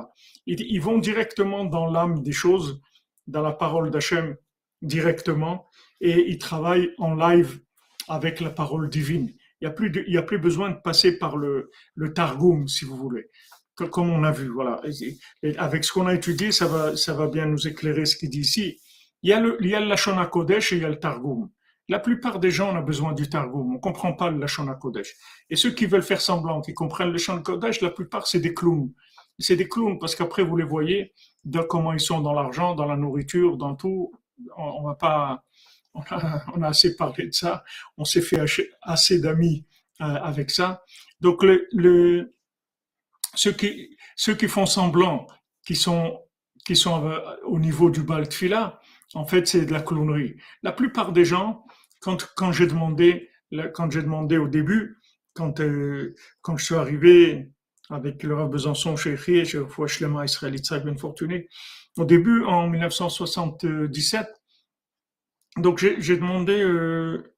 [0.46, 2.80] Ils, vont directement dans l'âme des choses,
[3.26, 4.36] dans la parole d'Hachem
[4.84, 5.68] directement,
[6.00, 7.60] et ils travaillent en live
[8.08, 9.34] avec la parole divine.
[9.62, 9.74] Il
[10.08, 13.30] n'y a, plus besoin de passer par le, le Targum, si vous voulez
[13.92, 14.82] comme on a vu, voilà.
[15.58, 18.78] Avec ce qu'on a étudié, ça va bien nous éclairer ce qu'il dit ici.
[19.23, 21.49] Il y a le, il y a Kodesh et il y a le Targum.
[21.89, 23.75] La plupart des gens ont besoin du Targum.
[23.75, 25.15] On comprend pas le Lashon Kodesh.
[25.49, 28.53] Et ceux qui veulent faire semblant qu'ils comprennent le Lashon Kodesh, la plupart c'est des
[28.53, 28.93] clowns.
[29.39, 31.13] C'est des clowns parce qu'après vous les voyez
[31.45, 34.12] de comment ils sont dans l'argent, dans la nourriture, dans tout.
[34.55, 35.43] On, va pas,
[35.93, 37.63] on a, assez parlé de ça.
[37.97, 38.39] On s'est fait
[38.84, 39.65] assez d'amis
[40.01, 40.84] euh, avec ça.
[41.19, 41.43] Donc
[43.34, 45.27] ceux qui, ceux qui font semblant,
[45.65, 46.21] qui sont,
[46.65, 48.79] qui sont euh, au niveau du Baltfila,
[49.13, 50.36] en fait, c'est de la clownerie.
[50.63, 51.65] La plupart des gens,
[52.02, 53.30] quand, quand j'ai demandé,
[53.74, 54.98] quand j'ai demandé au début,
[55.34, 57.50] quand, euh, quand je suis arrivé
[57.89, 61.50] avec le Rav Besançon chez Rie, chez Fouachlema Israël Yitzhak Ben Fortuné,
[61.98, 64.28] au début, en 1977,
[65.58, 67.34] donc j'ai demandé, euh,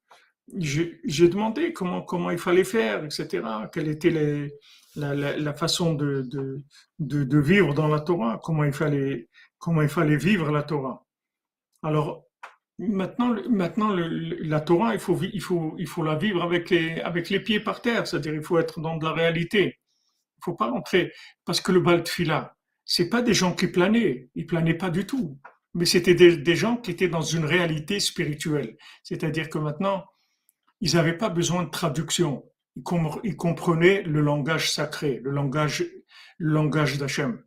[0.58, 4.54] j'ai demandé comment, comment il fallait faire, etc., quelle était les,
[4.96, 6.62] la, la, la, façon de, de,
[6.98, 11.04] de, de, vivre dans la Torah, comment il fallait, comment il fallait vivre la Torah.
[11.82, 12.24] Alors,
[12.78, 17.30] maintenant, maintenant la Torah, il faut, il, faut, il faut la vivre avec les, avec
[17.30, 19.78] les pieds par terre, c'est-à-dire il faut être dans de la réalité.
[20.38, 21.12] Il faut pas rentrer,
[21.44, 25.06] parce que le Bal Tfila, c'est pas des gens qui planaient, ils planaient pas du
[25.06, 25.38] tout,
[25.74, 28.76] mais c'était des, des gens qui étaient dans une réalité spirituelle.
[29.02, 30.04] C'est-à-dire que maintenant,
[30.80, 32.44] ils n'avaient pas besoin de traduction.
[33.22, 35.84] Ils, comprenaient le langage sacré, le langage,
[36.38, 37.42] langage d'Hachem.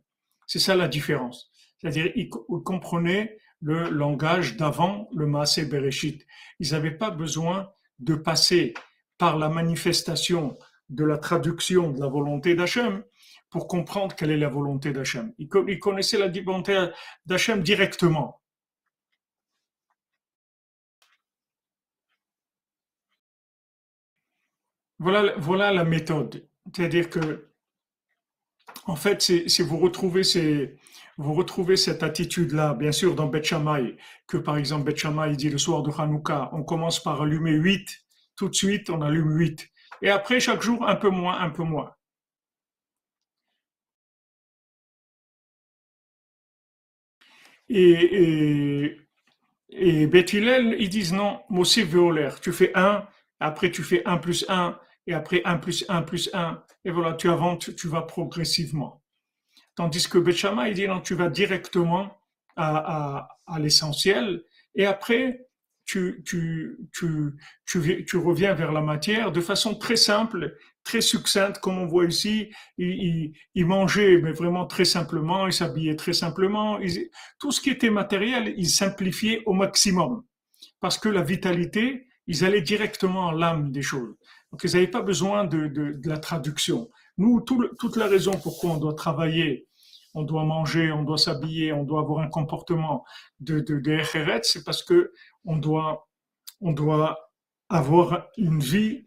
[0.46, 1.50] C'est ça la différence.
[1.78, 2.30] C'est-à-dire, ils
[2.64, 6.26] comprenaient le langage d'avant le Maasé Bereshit.
[6.60, 8.74] Ils n'avaient pas besoin de passer
[9.18, 13.02] par la manifestation de la traduction de la volonté d'Hachem
[13.50, 15.32] pour comprendre quelle est la volonté d'Hachem.
[15.38, 16.88] Ils connaissaient la volonté
[17.24, 18.40] d'Hachem directement.
[24.98, 26.48] Voilà, voilà la méthode.
[26.74, 27.48] C'est-à-dire que,
[28.86, 30.22] en fait, si vous retrouvez
[31.76, 33.54] cette attitude-là, bien sûr, dans Beth
[34.26, 38.04] que par exemple Beth dit le soir de Hanouka, on commence par allumer 8,
[38.36, 39.68] tout de suite on allume 8.
[40.02, 41.94] Et après, chaque jour, un peu moins, un peu moins.
[47.68, 49.00] Et, et,
[49.70, 53.06] et Beth ils disent non, Mosé Véolaire, tu fais 1,
[53.40, 57.14] après tu fais 1 plus 1, et après 1 plus 1 plus 1, et voilà,
[57.14, 59.02] tu avances, tu vas progressivement.
[59.74, 62.16] Tandis que Bechama, il dit non, tu vas directement
[62.56, 64.42] à, à, à l'essentiel
[64.74, 65.46] et après,
[65.86, 71.78] tu, tu, tu, tu, reviens vers la matière de façon très simple, très succincte, comme
[71.78, 72.50] on voit ici.
[72.76, 76.78] Il, il, mangeait, mais vraiment très simplement, il s'habillait très simplement.
[77.38, 80.24] tout ce qui était matériel, il simplifiait au maximum.
[80.80, 84.16] Parce que la vitalité, ils allaient directement à l'âme des choses.
[84.52, 86.88] Donc, ils n'avaient pas besoin de, de, la traduction.
[87.18, 89.66] Nous, tout toute la raison pourquoi on doit travailler,
[90.14, 93.04] on doit manger, on doit s'habiller, on doit avoir un comportement
[93.40, 94.00] de, de, de
[94.42, 95.12] c'est parce que
[95.44, 96.08] on doit,
[96.60, 97.30] on doit
[97.68, 99.04] avoir une vie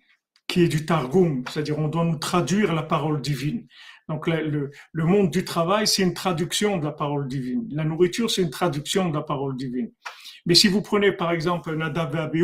[0.47, 3.67] qui est du Targum, c'est-à-dire on doit nous traduire la parole divine.
[4.07, 7.67] Donc le, le monde du travail, c'est une traduction de la parole divine.
[7.71, 9.91] La nourriture, c'est une traduction de la parole divine.
[10.47, 12.43] Mais si vous prenez par exemple Nadav et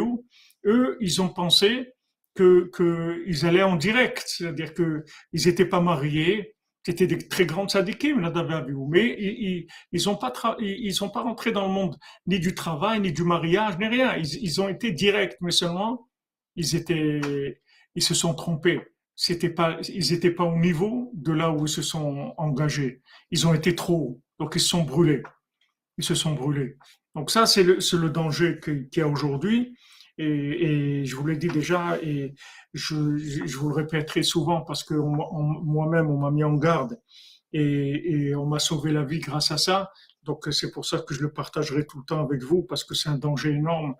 [0.66, 1.95] eux, ils ont pensé
[2.36, 7.72] que qu'ils allaient en direct, c'est-à-dire que ils n'étaient pas mariés, c'était des très grandes
[7.72, 8.22] sadikim,
[8.90, 13.00] mais ils ils ont pas ils sont pas rentrés dans le monde ni du travail
[13.00, 14.16] ni du mariage ni rien.
[14.18, 16.08] Ils, ils ont été directs, mais seulement
[16.56, 17.60] ils étaient
[17.96, 18.82] ils se sont trompés.
[19.16, 23.02] C'était pas, ils n'étaient pas au niveau de là où ils se sont engagés.
[23.32, 25.24] Ils ont été trop hauts, donc ils se sont brûlés.
[25.98, 26.78] Ils se sont brûlés.
[27.16, 29.78] Donc ça, c'est le, le, danger qu'il y a aujourd'hui.
[30.18, 32.34] Et, je vous l'ai dit déjà, et
[32.74, 37.00] je, je, vous le répéterai souvent parce que moi-même, on m'a mis en garde
[37.54, 39.92] et, on m'a sauvé la vie grâce à ça.
[40.24, 42.96] Donc c'est pour ça que je le partagerai tout le temps avec vous parce que
[42.96, 43.96] c'est un danger énorme.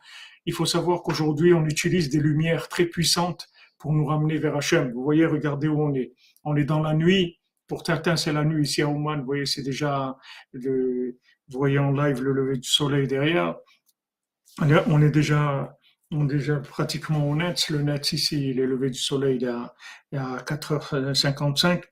[0.46, 3.48] Il faut savoir qu'aujourd'hui, on utilise des lumières très puissantes
[3.78, 4.92] pour nous ramener vers Hachem.
[4.92, 6.14] Vous voyez, regardez où on est.
[6.44, 7.40] On est dans la nuit.
[7.68, 9.20] Pour certains, c'est la nuit ici à Oman.
[9.20, 10.18] Vous voyez, c'est déjà
[10.52, 11.18] le,
[11.50, 13.56] vous voyez en live le lever du soleil derrière.
[14.60, 15.78] On est déjà,
[16.12, 17.70] déjà pratiquement au net.
[17.70, 19.76] Le net ici, il est levé du soleil il a
[20.12, 21.84] 4h55.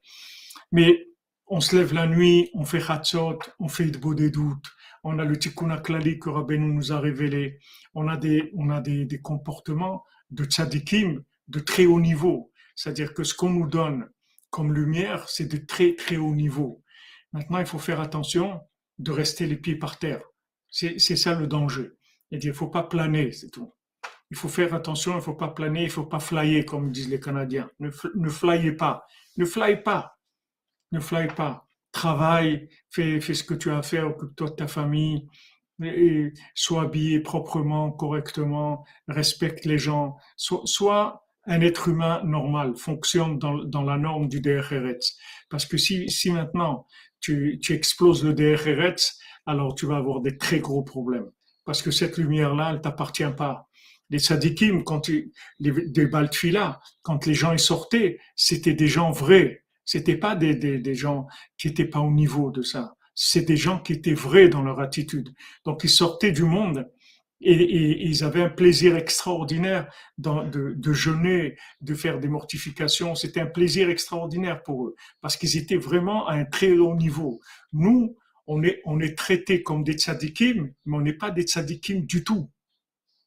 [0.71, 1.07] Mais
[1.47, 4.65] on se lève la nuit, on fait Hatzot, on fait beau des doutes,
[5.03, 7.59] on a le Tikkun Klali que Rabbeinu nous a révélé,
[7.93, 12.51] on a des, on a des, des comportements de tzadikim de très haut niveau.
[12.75, 14.09] C'est-à-dire que ce qu'on nous donne
[14.49, 16.83] comme lumière, c'est de très très haut niveau.
[17.33, 18.61] Maintenant, il faut faire attention
[18.99, 20.21] de rester les pieds par terre.
[20.69, 21.91] C'est ça le danger.
[22.31, 23.73] Il ne faut pas planer, c'est tout.
[24.33, 26.91] Il faut faire attention, il ne faut pas planer, il ne faut pas flyer, comme
[26.91, 27.69] disent les Canadiens.
[27.79, 29.05] Ne, ne flyez pas.
[29.37, 30.17] Ne fly pas.
[30.91, 31.67] Ne fly pas.
[31.91, 35.27] Travaille, fais, fais ce que tu as à faire, occupe-toi de ta famille,
[35.83, 43.83] et sois habillé proprement, correctement, respecte les gens, sois, un être humain normal fonctionne dans,
[43.83, 45.15] la norme du DRRETS.
[45.51, 46.87] Parce que si, si maintenant
[47.19, 51.29] tu, tu exploses le DRRETS, alors tu vas avoir des très gros problèmes.
[51.65, 53.69] Parce que cette lumière-là, elle t'appartient pas.
[54.09, 59.11] Les sadikim, quand tu, les, des baltfila, quand les gens y sortaient, c'était des gens
[59.11, 59.63] vrais.
[59.85, 62.95] C'était pas des, des, des gens qui étaient pas au niveau de ça.
[63.15, 65.33] C'est des gens qui étaient vrais dans leur attitude.
[65.65, 66.87] Donc ils sortaient du monde
[67.43, 73.15] et, ils avaient un plaisir extraordinaire de, de, jeûner, de faire des mortifications.
[73.15, 77.39] C'était un plaisir extraordinaire pour eux parce qu'ils étaient vraiment à un très haut niveau.
[77.73, 78.15] Nous,
[78.47, 82.23] on est, on est traités comme des tzadikim, mais on n'est pas des tzadikim du
[82.23, 82.49] tout.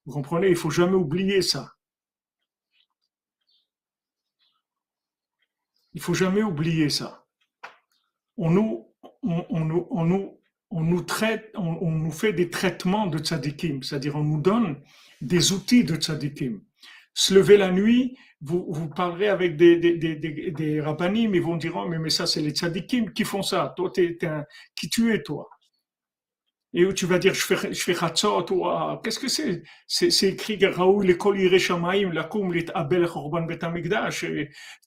[0.07, 0.49] Vous comprenez?
[0.49, 1.73] Il faut jamais oublier ça.
[5.95, 7.27] Il faut jamais oublier ça.
[8.37, 8.87] On nous,
[9.23, 10.39] on, nous on nous
[10.71, 14.81] on, nous fait des traitements de tzadikim, c'est-à-dire on nous donne
[15.21, 16.61] des outils de tzadikim.
[17.15, 21.75] Se lever la nuit, vous, vous parlerez avec des, des, des, rabbinim, ils vont dire,
[21.77, 24.19] oh, mais, mais ça c'est les tzadikim qui font ça, toi t'es,
[24.75, 25.49] qui tu es toi?
[26.73, 29.63] Et où tu vas dire je fais je fais ah, qu'est-ce que c'est?
[29.87, 34.27] C'est écrit Raoul l'école Ireshamaim la kum lit abel korban betamikdash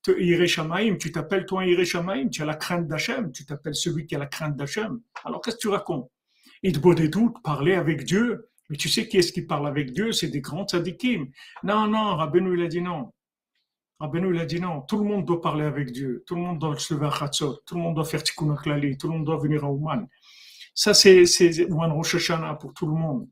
[0.07, 4.19] Ireshamaim tu t'appelles toi Ireshamaim tu as la crainte d'Hachem tu t'appelles celui qui a
[4.19, 4.99] la crainte d'Hachem.
[5.25, 6.09] Alors qu'est-ce que tu racontes?
[6.61, 8.49] Il te des doutes parler avec Dieu.
[8.69, 10.11] Mais tu sais qui est-ce qui parle avec Dieu?
[10.11, 11.27] C'est des grands tzadikim.
[11.63, 13.13] Non non Rabbeinu il a dit non.
[13.99, 14.81] Rabbeinu il a dit non.
[14.81, 16.23] Tout le monde doit parler avec Dieu.
[16.27, 19.13] Tout le monde doit se lever à tout le monde doit faire tikkun tout le
[19.13, 20.07] monde doit venir à Ouman
[20.73, 21.23] ça, c'est
[21.69, 23.27] One Rosh Hashanah pour tout le monde.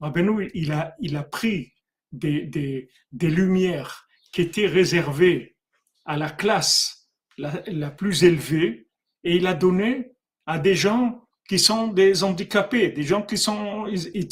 [0.00, 1.72] Rabbeinu, il a, il a pris
[2.12, 5.56] des, des, des lumières qui étaient réservées
[6.04, 8.88] à la classe la, la, plus élevée
[9.24, 10.12] et il a donné
[10.46, 14.28] à des gens qui sont des handicapés, des gens qui sont, ils,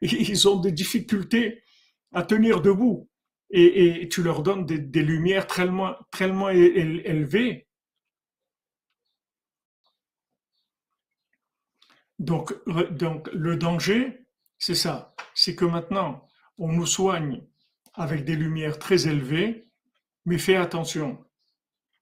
[0.00, 1.62] ils ont des difficultés
[2.12, 3.08] à tenir debout.
[3.50, 7.65] Et, tu leur donnes des, des lumières tellement, tellement élevées
[12.18, 12.54] Donc,
[12.92, 14.26] donc le danger,
[14.58, 15.14] c'est ça.
[15.34, 16.26] C'est que maintenant,
[16.58, 17.42] on nous soigne
[17.94, 19.68] avec des lumières très élevées,
[20.24, 21.24] mais fais attention.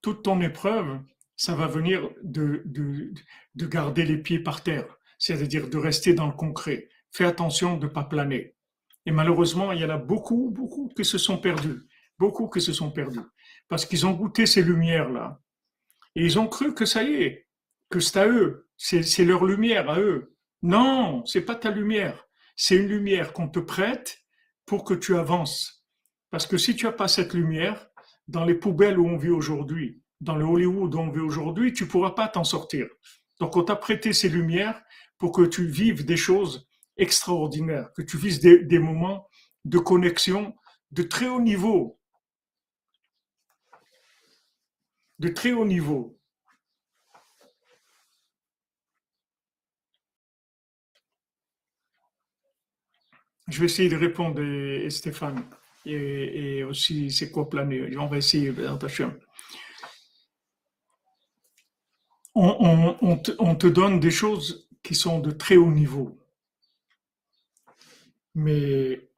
[0.02, 1.00] Toute ton épreuve,
[1.36, 3.12] ça va venir de, de,
[3.54, 4.86] de garder les pieds par terre,
[5.18, 6.88] c'est-à-dire de rester dans le concret.
[7.10, 8.54] Fais attention de ne pas planer.
[9.06, 11.86] Et malheureusement, il y en a beaucoup, beaucoup qui se sont perdus.
[12.18, 13.20] Beaucoup qui se sont perdus.
[13.68, 15.40] Parce qu'ils ont goûté ces lumières-là.
[16.16, 17.48] Et ils ont cru que ça y est,
[17.90, 18.63] que c'est à eux.
[18.76, 20.36] C'est leur lumière à eux.
[20.62, 22.26] Non, c'est pas ta lumière.
[22.56, 24.18] C'est une lumière qu'on te prête
[24.66, 25.84] pour que tu avances.
[26.30, 27.88] Parce que si tu as pas cette lumière,
[28.28, 31.86] dans les poubelles où on vit aujourd'hui, dans le Hollywood où on vit aujourd'hui, tu
[31.86, 32.88] pourras pas t'en sortir.
[33.40, 34.80] Donc on t'a prêté ces lumières
[35.18, 39.28] pour que tu vives des choses extraordinaires, que tu vives des, moments
[39.64, 40.54] de connexion
[40.90, 41.98] de très haut niveau.
[45.18, 46.18] De très haut niveau.
[53.48, 55.44] Je vais essayer de répondre, à Stéphane,
[55.84, 57.96] et, aussi c'est quoi planer.
[57.96, 59.14] On va essayer, attention
[62.34, 63.16] on,
[63.56, 66.18] te, donne des choses qui sont de très haut niveau.
[68.34, 69.08] Mais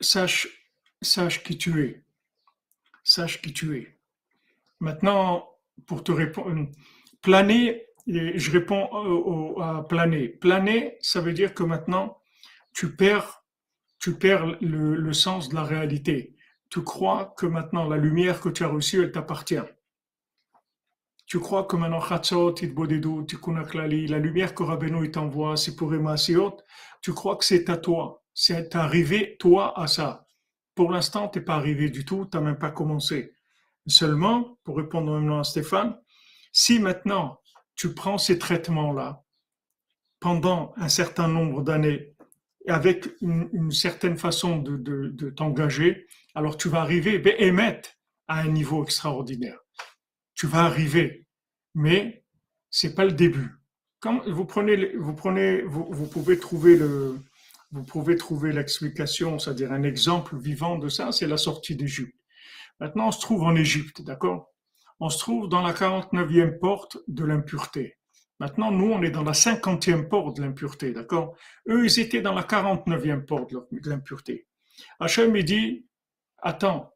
[0.00, 0.48] sache,
[1.02, 2.04] sache qui tu es.
[3.02, 3.98] Sache qui tu es.
[4.78, 5.48] Maintenant,
[5.86, 6.70] pour te répondre,
[7.20, 8.88] planer, je réponds
[9.60, 10.28] à planer.
[10.28, 12.18] Planer, ça veut dire que maintenant,
[12.72, 13.44] tu perds,
[13.98, 16.36] tu perds le, sens de la réalité.
[16.68, 19.62] Tu crois que maintenant, la lumière que tu as reçue, elle t'appartient
[21.30, 22.08] tu crois que maintenant, la
[24.18, 26.56] lumière que Rabbeinu t'envoie, c'est pour Emasiot,
[27.02, 28.24] tu crois que c'est à toi.
[28.34, 30.26] C'est arrivé, toi, à ça.
[30.74, 33.32] Pour l'instant, tu n'es pas arrivé du tout, tu n'as même pas commencé.
[33.86, 35.96] Seulement, pour répondre maintenant à Stéphane,
[36.50, 37.38] si maintenant
[37.80, 39.24] tu prends ces traitements-là
[40.20, 42.14] pendant un certain nombre d'années,
[42.68, 47.90] avec une, certaine façon de, t'engager, alors tu vas arriver, ben, émettre
[48.28, 49.58] à un niveau extraordinaire
[50.40, 51.26] tu vas arriver,
[51.74, 52.24] mais
[52.70, 53.50] c'est pas le début.
[54.26, 57.18] Vous prenez, vous prenez, vous, pouvez trouver le,
[57.70, 62.18] vous pouvez trouver l'explication, c'est-à-dire un exemple vivant de ça, c'est la sortie d'Égypte.
[62.80, 64.50] Maintenant, on se trouve en Égypte, d'accord?
[65.00, 67.96] On se trouve dans la 49e porte de l'impureté.
[68.38, 71.34] Maintenant, nous, on est dans la 50e porte de l'impureté, d'accord?
[71.68, 74.46] Eux, ils étaient dans la 49e porte de l'impureté.
[74.98, 75.86] Hachem, il dit,
[76.42, 76.94] attends,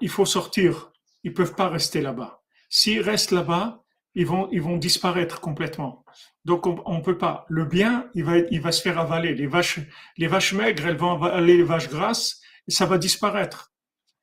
[0.00, 0.92] il faut sortir,
[1.24, 2.42] ils peuvent pas rester là-bas.
[2.70, 3.82] S'ils restent là-bas,
[4.14, 6.04] ils vont, ils vont disparaître complètement.
[6.44, 7.44] Donc on ne peut pas.
[7.48, 9.34] Le bien, il va, il va se faire avaler.
[9.34, 9.80] Les vaches,
[10.16, 13.72] les vaches maigres, elles vont avaler les vaches grasses et ça va disparaître.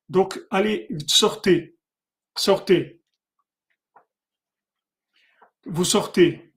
[0.10, 1.75] Donc allez, sortez,
[2.36, 3.02] sortez.
[5.66, 6.54] Vous sortez.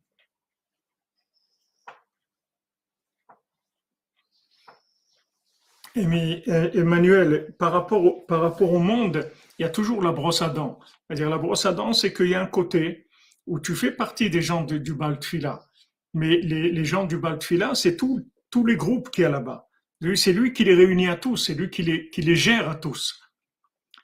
[5.94, 10.48] Emmanuel, par rapport, au, par rapport au monde, il y a toujours la brosse à
[10.48, 10.78] dents.
[11.06, 13.08] C'est-à-dire la brosse à dents, c'est qu'il y a un côté
[13.46, 15.66] où tu fais partie des gens du Baltfila.
[16.14, 19.68] Mais les, gens du Baltfila, c'est tous les groupes qui y a là-bas.
[20.14, 22.76] C'est lui qui les réunit à tous, c'est lui qui les, qui les gère à
[22.76, 23.20] tous.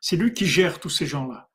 [0.01, 1.49] C'est lui qui gère tous ces gens-là.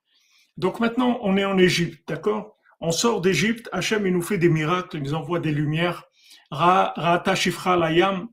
[0.59, 2.57] Donc maintenant, on est en Égypte, d'accord?
[2.81, 6.03] On sort d'Égypte, Hachem, il nous fait des miracles, il nous envoie des lumières.
[6.51, 8.27] Ra, Ra'ata Shifra Layam,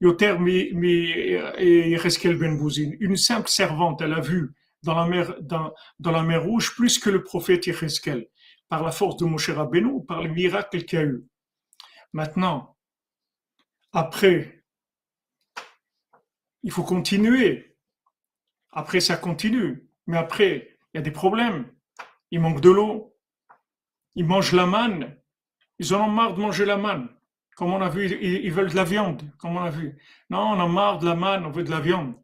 [0.00, 2.58] Yoter mi, Ben.
[3.00, 6.98] Une simple servante, elle a vu dans la mer, dans, dans la mer Rouge plus
[6.98, 8.26] que le prophète Yecheskel,
[8.70, 11.26] par la force de Moshe Rabbeinu, par le miracle qu'il a eu.
[12.14, 12.78] Maintenant,
[13.92, 14.64] après,
[16.62, 17.76] il faut continuer.
[18.72, 19.86] Après, ça continue.
[20.06, 21.66] Mais après, il y a des problèmes.
[22.30, 23.16] Il manque de l'eau.
[24.14, 25.16] Ils mangent la manne.
[25.78, 27.08] Ils en ont marre de manger la manne.
[27.56, 29.98] Comme on a vu, ils veulent de la viande, comme on a vu.
[30.30, 32.14] Non, on a marre de la manne, on veut de la viande.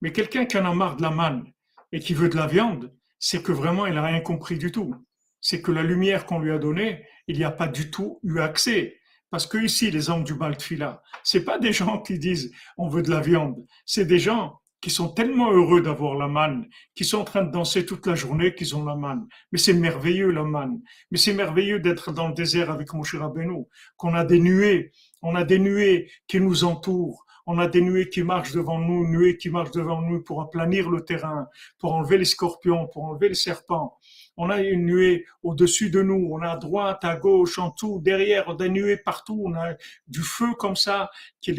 [0.00, 1.52] Mais quelqu'un qui en a marre de la manne,
[1.94, 4.94] et qui veut de la viande, c'est que vraiment il n'a rien compris du tout.
[5.40, 8.40] C'est que la lumière qu'on lui a donnée, il n'y a pas du tout eu
[8.40, 9.00] accès.
[9.30, 13.02] Parce que ici, les hommes du Baltfila, c'est pas des gens qui disent on veut
[13.02, 13.64] de la viande.
[13.86, 17.50] C'est des gens qui sont tellement heureux d'avoir la manne, qui sont en train de
[17.50, 19.26] danser toute la journée qu'ils ont la manne.
[19.50, 20.82] Mais c'est merveilleux la manne.
[21.10, 23.64] Mais c'est merveilleux d'être dans le désert avec Moshe Rabbeinu,
[23.96, 28.10] qu'on a des nuées, on a des nuées qui nous entourent, on a des nuées
[28.10, 32.18] qui marchent devant nous, nuées qui marchent devant nous pour aplanir le terrain, pour enlever
[32.18, 33.96] les scorpions, pour enlever les serpents.
[34.36, 38.00] On a une nuée au-dessus de nous, on a à droite, à gauche, en tout,
[38.02, 39.74] derrière, des nuées partout, on a
[40.08, 41.10] du feu comme ça,
[41.40, 41.58] qui est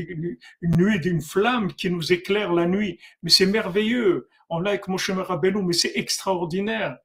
[0.61, 2.99] une nuée d'une flamme qui nous éclaire la nuit.
[3.23, 4.27] Mais c'est merveilleux.
[4.49, 6.97] On l'a avec Moshe Rabbeinu, mais c'est extraordinaire.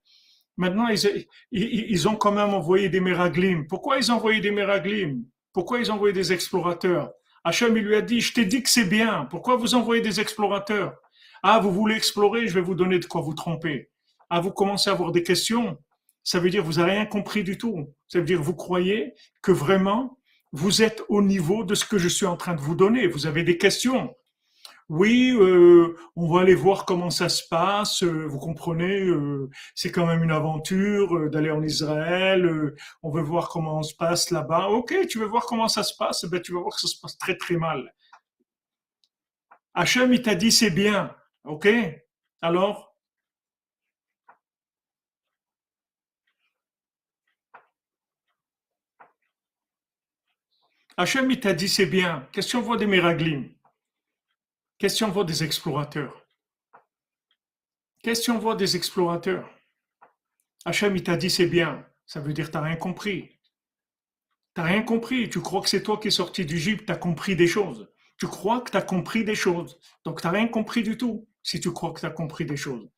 [0.57, 3.67] Maintenant, ils, ils, ont quand même envoyé des méraglim.
[3.67, 7.13] Pourquoi ils ont envoyé des méraglim Pourquoi ils ont envoyé des explorateurs?
[7.45, 9.27] Hachem, il lui a dit, je t'ai dit que c'est bien.
[9.31, 10.95] Pourquoi vous envoyez des explorateurs?
[11.43, 13.89] Ah, vous voulez explorer, je vais vous donner de quoi vous tromper.
[14.31, 15.79] Ah, vous commencez à avoir des questions.
[16.23, 17.93] Ça veut dire vous n'avez rien compris du tout.
[18.09, 20.19] Ça veut dire vous croyez que vraiment,
[20.53, 23.07] vous êtes au niveau de ce que je suis en train de vous donner.
[23.07, 24.15] Vous avez des questions.
[24.89, 28.03] Oui, euh, on va aller voir comment ça se passe.
[28.03, 32.45] euh, vous comprenez, euh, c'est quand même une aventure euh, d'aller en Israël.
[32.45, 32.75] euh,
[33.05, 34.69] on veut voir comment se passe là-bas.
[34.71, 36.25] Ok, tu veux voir comment ça se passe?
[36.25, 37.95] Eh Ben, tu vas voir que ça se passe très très mal.
[39.75, 41.15] Hachem, il t'a dit c'est bien.
[41.45, 41.69] Ok,
[42.43, 42.90] alors
[50.97, 52.29] Hachem, il t'a dit c'est bien.
[52.33, 53.49] Qu'est-ce qu'on voit des miraglim
[54.79, 56.27] Qu'est-ce qu'on voit des explorateurs
[58.03, 59.49] Qu'est-ce qu'on voit des explorateurs
[60.65, 61.87] Hachem, il t'a dit c'est bien.
[62.07, 63.39] Ça veut dire t'as rien compris.
[64.55, 65.31] T'as rien compris.
[65.31, 67.89] Tu crois que c'est toi qui es sorti d'Égypte, t'as compris des choses.
[68.19, 69.79] Tu crois que t'as compris des choses.
[70.05, 72.91] Donc t'as rien compris du tout si tu crois que t'as compris des choses.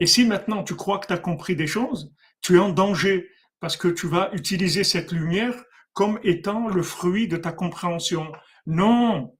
[0.00, 3.30] Et si maintenant tu crois que tu as compris des choses, tu es en danger
[3.60, 5.54] parce que tu vas utiliser cette lumière
[5.94, 8.30] comme étant le fruit de ta compréhension.
[8.66, 9.36] Non,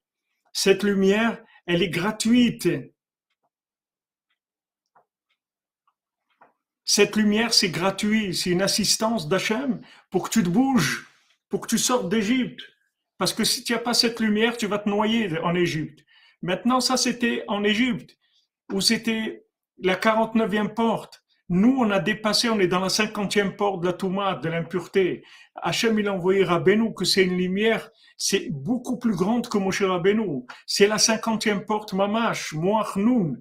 [0.53, 2.69] cette lumière, elle est gratuite.
[6.85, 9.81] Cette lumière, c'est gratuit, c'est une assistance d'Hachem
[10.11, 11.07] pour que tu te bouges,
[11.49, 12.63] pour que tu sortes d'Égypte.
[13.19, 16.05] Parce que si tu n'as pas cette lumière, tu vas te noyer en Égypte.
[16.43, 18.17] Maintenant, ça, c'était en Égypte,
[18.73, 19.47] où c'était
[19.79, 21.24] la 49e porte.
[21.51, 25.25] Nous, on a dépassé, on est dans la 50e porte de la Touma, de l'impureté.
[25.57, 29.83] Hachem, il a envoyé Rabbeinu, que c'est une lumière, c'est beaucoup plus grande que Moshe
[29.83, 30.45] Rabbeinu.
[30.67, 33.35] C'est la 50e porte Mamash, Moach Nun.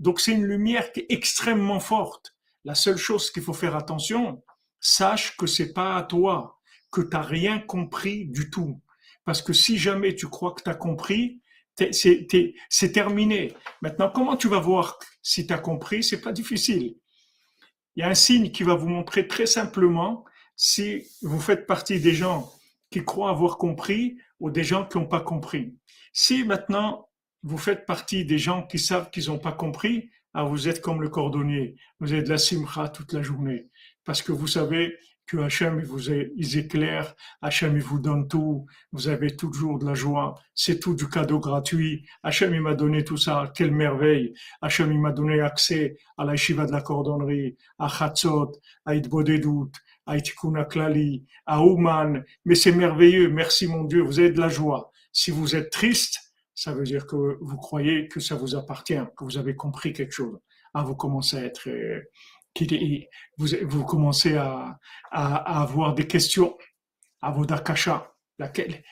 [0.00, 2.34] Donc c'est une lumière qui est extrêmement forte.
[2.64, 4.42] La seule chose qu'il faut faire attention,
[4.80, 6.58] sache que c'est pas à toi,
[6.90, 8.80] que tu n'as rien compris du tout.
[9.24, 11.40] Parce que si jamais tu crois que tu as compris,
[11.92, 13.52] c'est terminé.
[13.80, 16.02] Maintenant, comment tu vas voir si tu as compris?
[16.02, 16.96] C'est pas difficile.
[17.96, 20.24] Il y a un signe qui va vous montrer très simplement
[20.56, 22.50] si vous faites partie des gens
[22.90, 25.76] qui croient avoir compris ou des gens qui n'ont pas compris.
[26.12, 27.08] Si maintenant
[27.42, 31.02] vous faites partie des gens qui savent qu'ils n'ont pas compris, ah, vous êtes comme
[31.02, 33.68] le cordonnier, vous avez de la simcha toute la journée,
[34.04, 34.96] parce que vous savez
[35.26, 40.80] que Hachem vous éclaire, Hachem vous donne tout, vous avez toujours de la joie, c'est
[40.80, 42.06] tout du cadeau gratuit.
[42.22, 44.34] Hachem m'a donné tout ça, quelle merveille.
[44.60, 48.52] Hachem m'a donné accès à la yeshiva de la cordonnerie, à Chatzot,
[48.84, 49.72] à Itbodedut,
[50.06, 52.22] à Itikun Klali, à Ouman.
[52.44, 54.90] Mais c'est merveilleux, merci mon Dieu, vous avez de la joie.
[55.12, 56.18] Si vous êtes triste,
[56.54, 60.12] ça veut dire que vous croyez que ça vous appartient, que vous avez compris quelque
[60.12, 60.38] chose.
[60.72, 62.00] Ah, vous commencez à être, euh,
[63.38, 64.78] vous, commencez à,
[65.10, 66.56] avoir des questions,
[67.20, 68.82] à vos dakasha, laquelle,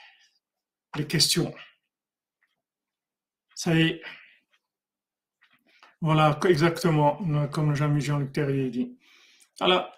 [0.97, 1.55] les questions.
[3.55, 4.03] Ça y est.
[6.01, 8.99] Voilà, exactement, comme Jean-Luc Terrier dit.
[9.61, 9.89] Alors,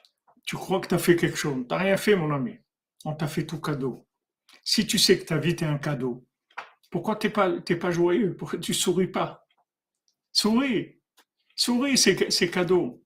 [0.45, 1.65] tu crois que tu as fait quelque chose?
[1.67, 2.59] Tu n'as rien fait, mon ami.
[3.07, 4.07] On t'a fait tout cadeau.
[4.63, 6.27] Si tu sais que ta vie est un cadeau,
[6.91, 8.37] pourquoi tu n'es pas, pas joyeux?
[8.37, 9.47] Pourquoi tu souris pas?
[10.33, 11.01] Souris.
[11.57, 13.04] Souris, c'est cadeau.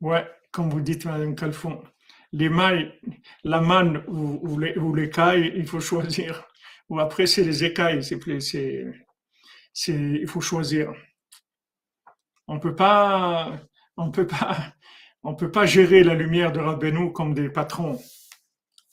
[0.00, 1.82] Ouais, comme vous dites, Madame Calfon.
[2.32, 2.92] Les mailles,
[3.44, 6.46] la manne ou, les, ou les cailles, il faut choisir.
[6.88, 8.02] Ou après, c'est les écailles.
[8.04, 8.84] C'est, c'est,
[9.72, 10.92] c'est, il faut choisir.
[12.46, 13.60] On peut pas,
[13.96, 14.74] on peut pas,
[15.22, 18.00] on peut pas gérer la lumière de Rabbeinu comme des patrons.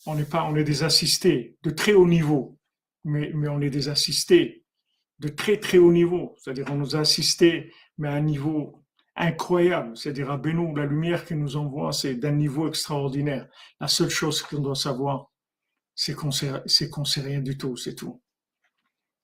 [0.05, 2.57] On n'est pas, on est des assistés de très haut niveau,
[3.03, 4.63] mais, mais on est des assistés
[5.19, 6.35] de très très haut niveau.
[6.37, 8.84] C'est-à-dire, on nous a assistés, mais à un niveau
[9.15, 9.95] incroyable.
[9.97, 13.47] C'est-à-dire, Rabbeinu, la lumière qu'il nous envoie, c'est d'un niveau extraordinaire.
[13.79, 15.31] La seule chose qu'on doit savoir,
[15.95, 18.21] c'est qu'on qu'on sait rien du tout, c'est tout.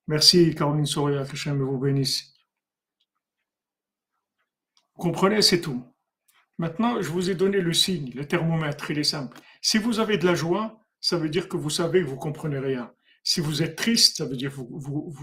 [0.08, 2.34] Merci, Caroline Soria, que Hachem vous bénisse.
[4.96, 5.86] Vous comprenez, c'est tout.
[6.58, 9.40] Maintenant, je vous ai donné le signe, le thermomètre, il est simple.
[9.62, 12.60] Si vous avez de la joie, ça veut dire que vous savez que vous comprenez
[12.60, 12.94] rien.
[13.24, 15.14] Si vous êtes triste, ça veut dire vous, vous,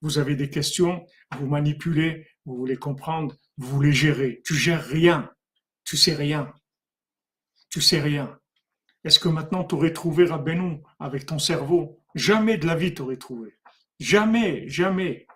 [0.00, 1.04] vous avez, des questions,
[1.38, 4.42] vous manipulez, vous voulez comprendre, vous voulez gérer.
[4.44, 5.30] Tu gères rien.
[5.84, 6.52] Tu sais rien.
[7.70, 8.38] Tu sais rien.
[9.04, 11.98] Est-ce que maintenant tu aurais trouvé Rabbeinu avec ton cerveau?
[12.14, 13.56] Jamais de la vie tu aurais trouvé.
[13.98, 15.26] Jamais, jamais.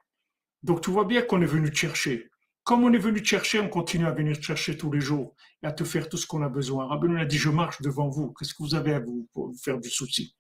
[0.63, 2.31] Donc tu vois bien qu'on est venu te chercher.
[2.65, 5.35] Comme on est venu te chercher, on continue à venir te chercher tous les jours
[5.63, 6.87] et à te faire tout ce qu'on a besoin.
[6.87, 8.33] Rabbeinu a dit, je marche devant vous.
[8.33, 9.29] Qu'est-ce que vous avez à vous
[9.63, 10.35] faire du souci?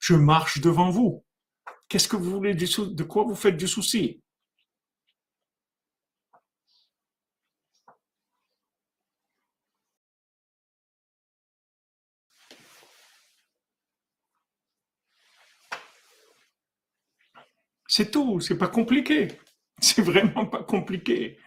[0.00, 1.24] Je marche devant vous.
[1.88, 4.22] Qu'est-ce que vous voulez De quoi vous faites du souci?
[17.90, 18.40] C'est tout.
[18.40, 19.28] C'est pas compliqué.
[19.80, 21.38] C'est vraiment pas compliqué.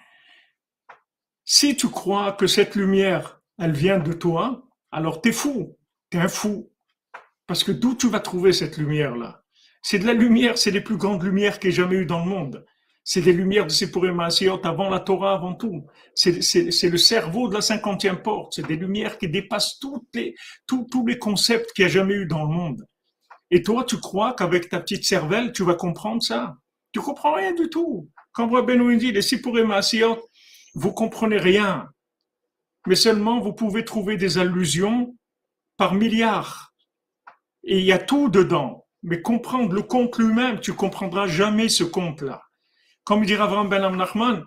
[1.45, 5.77] Si tu crois que cette lumière, elle vient de toi, alors t'es fou.
[6.09, 6.72] T'es un fou.
[7.47, 9.43] Parce que d'où tu vas trouver cette lumière-là?
[9.81, 12.23] C'est de la lumière, c'est les plus grandes lumières qu'il y ait jamais eu dans
[12.23, 12.65] le monde.
[13.03, 15.85] C'est des lumières de Maasiot avant la Torah, avant tout.
[16.15, 18.53] C'est le cerveau de la cinquantième porte.
[18.55, 20.35] C'est des lumières qui dépassent toutes les,
[20.67, 22.87] tous, les concepts qu'il n'y a jamais eu dans le monde.
[23.51, 26.55] Et toi, tu crois qu'avec ta petite cervelle, tu vas comprendre ça?
[26.93, 28.09] Tu comprends rien du tout.
[28.31, 30.17] Quand Benoît dit les Maasiot,
[30.73, 31.89] vous comprenez rien.
[32.87, 35.15] Mais seulement vous pouvez trouver des allusions
[35.75, 36.72] par milliards.
[37.63, 38.85] Et il y a tout dedans.
[39.03, 42.41] Mais comprendre le conte lui-même, tu comprendras jamais ce conte-là.
[43.03, 44.43] Comme dit Avram Ben Amnachman,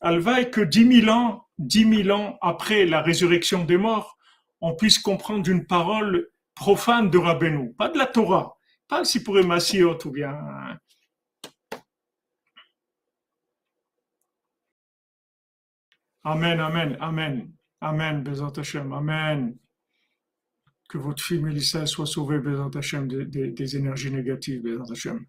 [0.00, 4.16] Alvaï que dix mille ans, dix mille ans après la résurrection des morts,
[4.60, 8.56] on puisse comprendre une parole profane de Rabbeinu, pas de la Torah,
[8.88, 10.36] pas si pour Massiot ou bien.
[16.24, 19.56] Amen, amen, amen, amen, Bezat amen.
[20.88, 25.26] Que votre fille Mélissa soit sauvée, Bezat Hashem, des, énergies négatives, Bezat Hashem.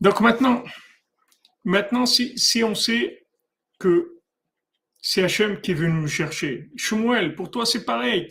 [0.00, 0.62] Donc maintenant,
[1.64, 3.26] maintenant si, on sait
[3.80, 4.20] que
[5.00, 8.28] c'est Hachem qui est venu nous chercher, Shmuel, pour toi c'est pareil.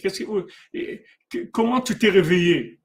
[1.51, 2.79] comment tu t'es réveillé?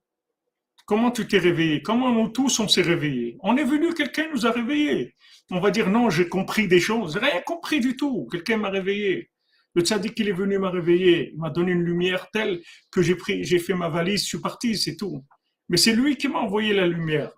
[0.87, 1.83] Comment tu t'es réveillé?
[1.83, 3.37] Comment nous tous on s'est réveillés?
[3.41, 5.15] On est venu, quelqu'un nous a réveillés.
[5.51, 7.17] On va dire non, j'ai compris des choses.
[7.17, 8.27] Rien compris du tout.
[8.31, 9.31] Quelqu'un m'a réveillé.
[9.75, 12.61] Le tzaddik, il est venu m'a réveillé, m'a donné une lumière telle
[12.91, 15.25] que j'ai pris, j'ai fait ma valise, je suis parti, c'est tout.
[15.69, 17.33] Mais c'est lui qui m'a envoyé la lumière.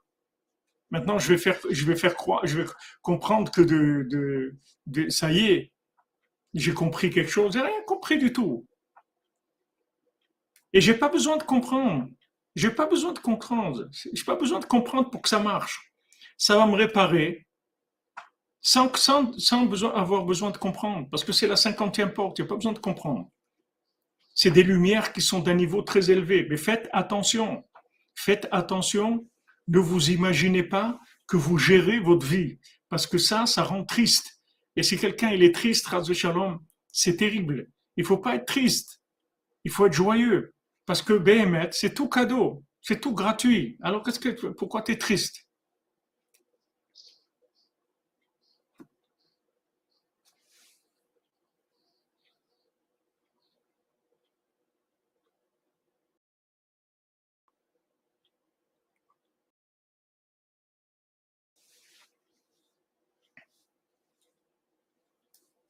[0.91, 2.67] Maintenant, je vais faire, je vais faire croire, je vais
[3.03, 5.73] comprendre que de, de, ça y est,
[6.55, 7.53] j'ai compris quelque chose.
[7.53, 8.67] J'ai rien compris du tout.
[10.73, 12.09] Et j'ai pas besoin de comprendre.
[12.55, 13.89] J'ai pas besoin de comprendre.
[13.93, 15.93] J'ai pas besoin de comprendre pour que ça marche.
[16.37, 17.47] Ça va me réparer
[18.61, 18.91] sans,
[19.95, 21.09] avoir besoin de comprendre.
[21.11, 22.39] Parce que c'est la cinquantième porte.
[22.39, 23.29] Il n'y a pas besoin de comprendre.
[24.35, 26.47] C'est des lumières qui sont d'un niveau très élevé.
[26.49, 27.65] Mais faites attention.
[28.15, 29.27] Faites attention
[29.69, 34.41] ne vous imaginez pas que vous gérez votre vie, parce que ça, ça rend triste.
[34.77, 36.61] Et si quelqu'un il est triste, Shalom,
[36.93, 37.69] c'est terrible.
[37.97, 39.01] Il faut pas être triste.
[39.65, 40.54] Il faut être joyeux.
[40.87, 42.65] Parce que BMT, c'est tout cadeau.
[42.81, 43.79] C'est tout gratuit.
[43.83, 45.47] Alors qu'est-ce que, pourquoi tu es triste?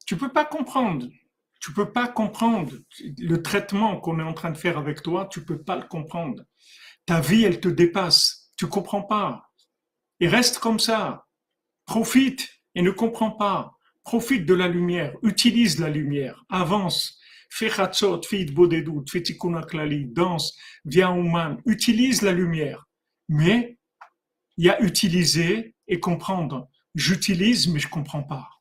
[0.07, 1.05] Tu peux pas comprendre.
[1.65, 2.73] Tu peux pas comprendre
[3.17, 5.27] le traitement qu'on est en train de faire avec toi.
[5.31, 6.43] Tu peux pas le comprendre.
[7.07, 8.51] Ta vie, elle te dépasse.
[8.55, 9.49] Tu comprends pas.
[10.19, 11.25] Et reste comme ça.
[11.87, 13.71] Profite et ne comprends pas.
[14.03, 15.15] Profite de la lumière.
[15.23, 16.45] Utilise la lumière.
[16.49, 17.17] Avance.
[17.49, 19.23] Fais chatzot, fais bodedut, fais
[20.05, 20.55] danse,
[20.85, 21.57] viens humain.
[21.65, 22.85] Utilise la lumière.
[23.27, 23.79] Mais
[24.57, 26.69] il y a utiliser et comprendre.
[26.93, 28.51] J'utilise, mais je comprends pas.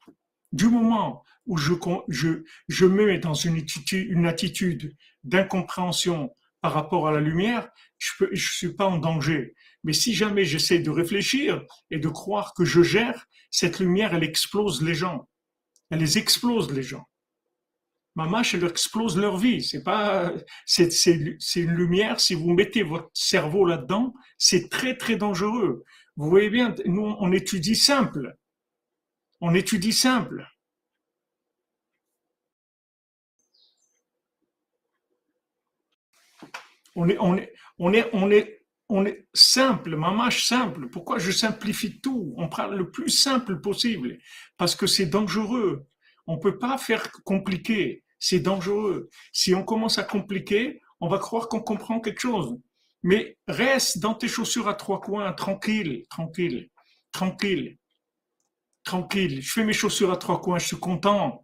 [0.53, 1.75] Du moment où je,
[2.09, 7.69] je, je me mets dans une attitude, une attitude d'incompréhension par rapport à la lumière,
[7.99, 9.55] je ne je suis pas en danger.
[9.83, 14.25] Mais si jamais j'essaie de réfléchir et de croire que je gère, cette lumière, elle
[14.25, 15.29] explose les gens.
[15.91, 17.07] Elle les explose, les gens.
[18.17, 19.63] Ma mâche, elle explose leur vie.
[19.63, 20.33] C'est pas,
[20.65, 22.21] c'est, c'est, c'est une lumière.
[22.21, 25.85] Si vous mettez votre cerveau là-dedans, c'est très, très dangereux.
[26.17, 28.37] Vous voyez bien, nous, on étudie simple.
[29.41, 30.47] On étudie simple.
[36.95, 40.89] On est, on est, on est, on est, on est simple, mamache simple.
[40.89, 42.35] Pourquoi je simplifie tout?
[42.37, 44.19] On prend le plus simple possible
[44.57, 45.87] parce que c'est dangereux.
[46.27, 48.05] On peut pas faire compliqué.
[48.19, 49.11] C'est dangereux.
[49.33, 52.57] Si on commence à compliquer, on va croire qu'on comprend quelque chose.
[53.03, 56.71] Mais reste dans tes chaussures à trois coins, tranquille, tranquille,
[57.13, 57.77] tranquille,
[58.83, 59.43] tranquille.
[59.43, 61.44] Je fais mes chaussures à trois coins, je suis content.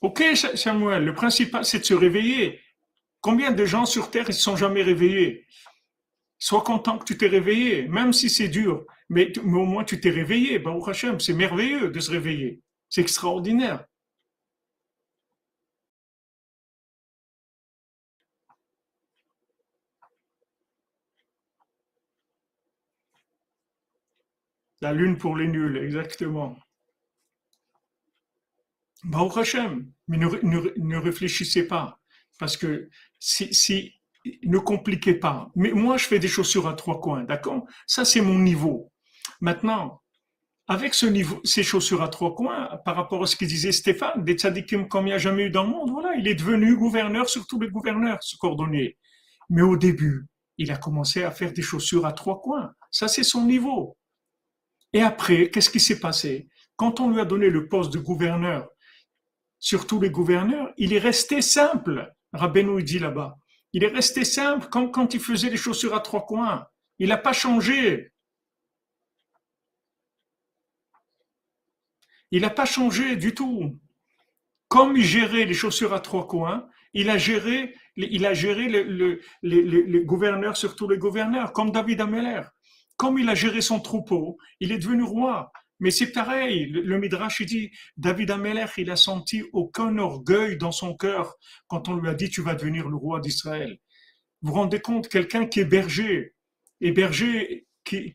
[0.00, 0.22] Ok,
[0.54, 2.60] Samuel, le principal, c'est de se réveiller.
[3.20, 5.46] Combien de gens sur Terre ne sont jamais réveillés?
[6.38, 8.84] Sois content que tu t'es réveillé, même si c'est dur.
[9.08, 10.58] Mais, au moins, tu t'es réveillé.
[10.60, 12.62] Baruch Hashem, c'est merveilleux de se réveiller.
[12.88, 13.84] C'est extraordinaire.
[24.80, 26.56] La lune pour les nuls, exactement.
[29.04, 31.98] Baruch Hashem, mais ne, réfléchissez pas.
[32.38, 32.88] Parce que
[33.18, 33.92] si, si,
[34.44, 35.50] ne compliquez pas.
[35.54, 37.66] Mais moi, je fais des chaussures à trois coins, d'accord?
[37.86, 38.92] Ça, c'est mon niveau.
[39.40, 40.02] Maintenant,
[40.66, 44.24] avec ce niveau, ces chaussures à trois coins, par rapport à ce que disait Stéphane,
[44.24, 46.76] des tzadikim comme il n'y a jamais eu dans le monde, voilà, il est devenu
[46.76, 48.98] gouverneur sur tous les gouverneurs, ce cordonnier.
[49.48, 50.26] Mais au début,
[50.58, 52.72] il a commencé à faire des chaussures à trois coins.
[52.90, 53.96] Ça, c'est son niveau.
[54.92, 56.48] Et après, qu'est-ce qui s'est passé?
[56.76, 58.68] Quand on lui a donné le poste de gouverneur
[59.58, 62.12] sur tous les gouverneurs, il est resté simple.
[62.32, 63.38] Rabbeinu dit là-bas.
[63.72, 66.66] Il est resté simple comme quand il faisait les chaussures à trois coins.
[66.98, 68.12] Il n'a pas changé.
[72.30, 73.78] Il n'a pas changé du tout.
[74.68, 78.08] Comme il gérait les chaussures à trois coins, il a géré, les
[80.04, 82.42] gouverneurs sur tous les gouverneurs, comme David Ameller.
[82.96, 85.52] Comme il a géré son troupeau, il est devenu roi.
[85.80, 90.96] Mais c'est pareil, le, Midrash dit, David Ameller, il a senti aucun orgueil dans son
[90.96, 91.36] cœur
[91.68, 93.78] quand on lui a dit, tu vas devenir le roi d'Israël.
[94.42, 96.34] Vous vous rendez compte, quelqu'un qui est berger,
[96.80, 98.14] et berger qui,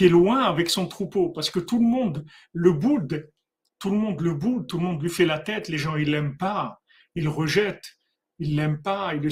[0.00, 3.30] est loin avec son troupeau, parce que tout le monde le boude,
[3.78, 6.10] tout le monde le boude, tout le monde lui fait la tête, les gens ils
[6.10, 6.80] l'aiment pas,
[7.14, 7.98] ils le rejettent,
[8.38, 9.30] ils l'aiment pas, ils le,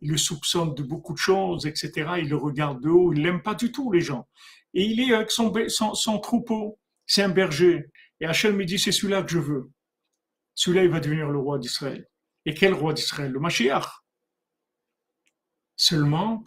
[0.00, 2.12] le soupçonnent de beaucoup de choses, etc.
[2.18, 4.26] Ils le regardent de haut, ils l'aiment pas du tout les gens
[4.74, 6.78] et il est avec son, troupeau.
[7.06, 7.90] C'est un berger.
[8.20, 9.70] Et Hachem me dit, c'est celui-là que je veux.
[10.54, 12.06] Celui-là, il va devenir le roi d'Israël.
[12.44, 13.30] Et quel roi d'Israël?
[13.30, 13.86] Le Mashiach.
[15.76, 16.44] Seulement,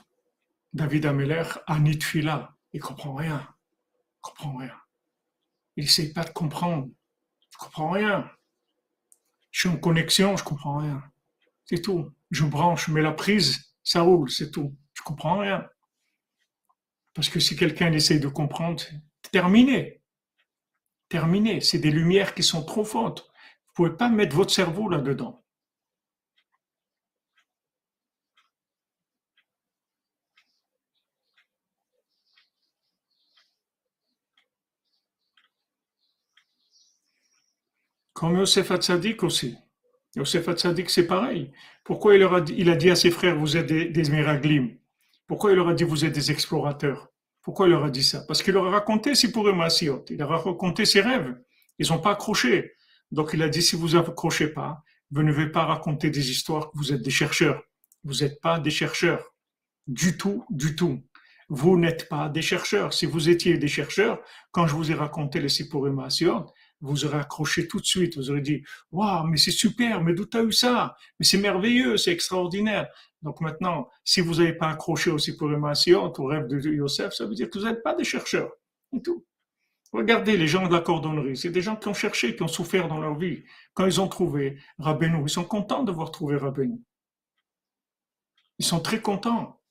[0.74, 2.06] David Ameller a ni de
[2.74, 3.48] Il comprend rien.
[3.80, 4.76] Il comprend rien.
[5.78, 6.90] Il essaie pas de comprendre.
[7.50, 8.30] Je comprends rien.
[9.52, 11.04] Je suis en connexion, je comprends rien.
[11.66, 12.12] C'est tout.
[12.30, 14.76] Je branche, mets la prise, ça roule, c'est tout.
[14.94, 15.68] Je comprends rien.
[17.14, 18.84] Parce que si quelqu'un essaie de comprendre,
[19.32, 20.02] terminé.
[21.10, 21.62] Terminé.
[21.62, 23.30] C'est des lumières qui sont trop fortes.
[23.76, 25.44] Vous ne pouvez pas mettre votre cerveau là-dedans.
[38.14, 39.58] Comme Yosef Hatzadik aussi.
[40.16, 41.52] Yosef Hatzadik, c'est pareil.
[41.84, 42.24] Pourquoi il,
[42.70, 44.10] a dit, à ses frères, vous êtes des, des
[45.32, 47.08] pourquoi il leur a dit vous êtes des explorateurs?
[47.42, 48.26] Pourquoi il leur a dit ça?
[48.28, 49.48] Parce qu'il leur a raconté si pour.
[49.48, 51.34] Il leur a raconté ses rêves.
[51.80, 52.74] Ils n'ont pas accroché.
[53.12, 56.70] Donc il a dit si vous accrochez pas, vous ne devez pas raconter des histoires
[56.70, 57.64] que vous êtes des chercheurs.
[58.04, 59.24] Vous n'êtes pas des chercheurs.
[59.88, 61.02] Du tout, du tout.
[61.48, 62.92] Vous n'êtes pas des chercheurs.
[62.92, 64.20] Si vous étiez des chercheurs,
[64.52, 66.06] quand je vous ai raconté les Sipurim
[66.82, 68.18] vous aurez accroché tout de suite.
[68.18, 70.96] Vous aurez dit, waouh, mais c'est super, mais d'où tu as eu ça?
[71.20, 72.88] Mais c'est merveilleux, c'est extraordinaire.
[73.22, 77.26] Donc maintenant, si vous n'avez pas accroché aussi pour l'émotion, au rêve de Yosef, ça
[77.26, 78.52] veut dire que vous n'êtes pas des chercheurs.
[78.94, 79.26] Et tout.
[79.94, 82.88] Regardez les gens de la cordonnerie, c'est des gens qui ont cherché, qui ont souffert
[82.88, 83.44] dans leur vie.
[83.74, 86.82] Quand ils ont trouvé Rabbeinu, ils sont contents d'avoir trouvé Rabbeinu.
[88.60, 89.62] Ils sont très contents.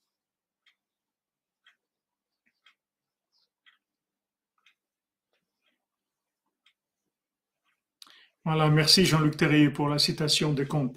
[8.44, 10.96] Voilà, merci Jean-Luc Terrier pour la citation des comptes.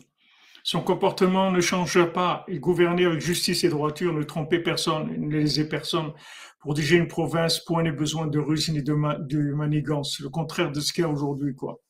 [0.64, 2.46] Son comportement ne changea pas.
[2.48, 6.14] Il gouvernait avec justice et droiture, ne trompait personne, ne lésait personne.
[6.62, 8.94] Pour diriger une province, point n'est besoin de ruse ni de,
[9.28, 10.22] de manigance.
[10.22, 11.82] Le contraire de ce qu'il y a aujourd'hui, quoi.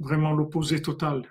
[0.00, 1.22] Vraiment l'opposé total.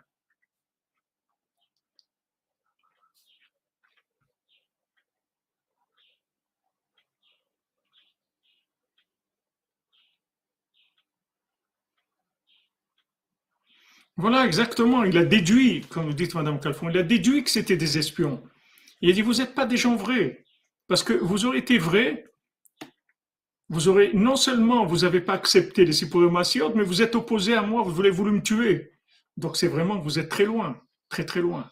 [14.18, 15.04] Voilà, exactement.
[15.04, 18.44] Il a déduit, comme vous dites, Madame Calfon, il a déduit que c'était des espions.
[19.02, 20.44] Il a dit, vous n'êtes pas des gens vrais.
[20.88, 22.26] Parce que vous aurez été vrais,
[23.70, 26.42] vous aurez, non seulement vous n'avez pas accepté les Sipurim
[26.76, 28.92] mais vous êtes opposé à moi, vous voulez voulu me tuer.
[29.36, 31.70] Donc c'est vraiment, vous êtes très loin, très très loin.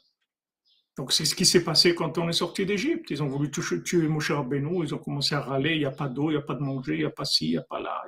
[0.98, 3.10] Donc c'est ce qui s'est passé quand on est sorti d'Égypte.
[3.10, 6.08] Ils ont voulu tuer Moshe Rabbeinu, ils ont commencé à râler, il n'y a pas
[6.08, 7.64] d'eau, il n'y a pas de manger, il n'y a pas ci, il n'y a
[7.64, 8.02] pas là,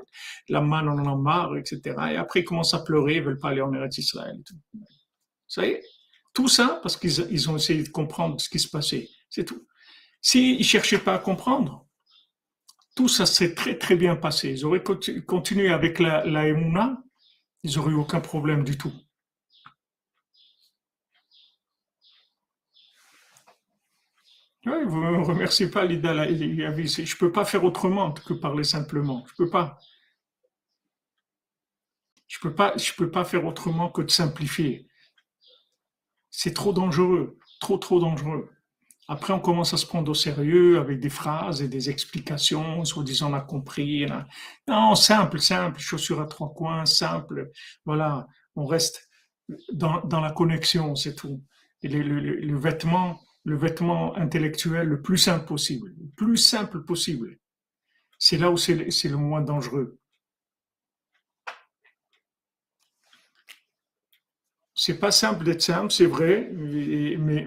[0.48, 1.82] la manne on en a marre, etc.
[2.12, 4.38] Et après ils commencent à pleurer, ils ne veulent pas aller en Eretz Israël.
[5.48, 5.84] Ça y est,
[6.34, 9.68] tout ça parce qu'ils ont essayé de comprendre ce qui se passait, c'est tout.
[10.22, 11.86] S'ils ne cherchaient pas à comprendre,
[12.96, 14.50] tout ça s'est très très bien passé.
[14.50, 18.94] Ils auraient continué avec la, la ils n'auraient eu aucun problème du tout.
[24.88, 29.26] Vous ne me remerciez pas, Lida Je ne peux pas faire autrement que parler simplement.
[29.28, 29.78] Je ne peux pas.
[32.28, 32.54] Je peux
[32.98, 34.88] peux pas faire autrement que de simplifier.
[36.30, 38.50] C'est trop dangereux, trop trop dangereux.
[39.10, 43.32] Après, on commence à se prendre au sérieux avec des phrases et des explications, soi-disant
[43.32, 44.06] on a compris.
[44.68, 47.52] Non, simple, simple, chaussure à trois coins, simple.
[47.86, 49.08] Voilà, on reste
[49.72, 51.42] dans, dans la connexion, c'est tout.
[51.84, 57.40] le, le, le, vêtement, le vêtement intellectuel le plus simple possible, le plus simple possible.
[58.20, 60.02] C'est là où c'est le moins dangereux.
[64.76, 67.46] C'est pas simple d'être simple, c'est vrai, mais,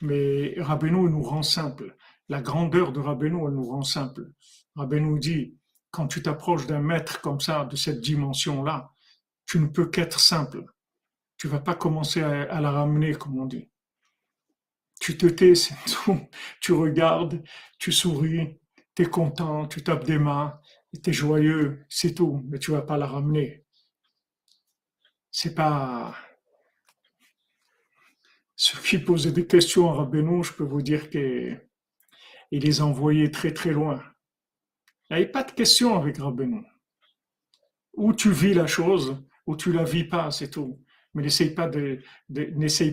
[0.00, 1.96] mais, nous rend simple.
[2.28, 4.30] La grandeur de Rabbeinu, nous rend simple.
[4.76, 5.58] Rabbeinu dit,
[5.90, 8.92] quand tu t'approches d'un maître comme ça, de cette dimension-là,
[9.46, 10.64] tu ne peux qu'être simple.
[11.38, 13.68] Tu vas pas commencer à, la ramener, comme on dit.
[15.00, 16.20] Tu te tais, c'est tout.
[16.60, 17.42] Tu regardes,
[17.78, 18.58] tu souris,
[18.94, 20.58] tu es content, tu tapes des mains,
[21.02, 22.42] tu es joyeux, c'est tout.
[22.48, 23.64] Mais tu vas pas la ramener.
[25.30, 26.14] C'est pas,
[28.56, 31.60] ceux qui posaient des questions à Rabbeinu, je peux vous dire qu'il
[32.52, 34.02] les envoyait très très loin.
[35.10, 36.62] Il n'y avait pas de questions avec Rabbeinu.
[37.94, 40.80] Ou tu vis la chose, ou tu la vis pas, c'est tout.
[41.14, 42.00] Mais n'essaye pas de,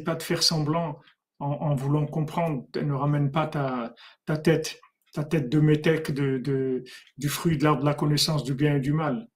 [0.04, 1.00] pas de faire semblant
[1.42, 2.66] en, voulant comprendre.
[2.82, 4.80] Ne ramène pas ta, tête,
[5.14, 6.84] ta tête de métèque de,
[7.18, 9.28] du fruit de l'arbre de la connaissance du bien et du mal.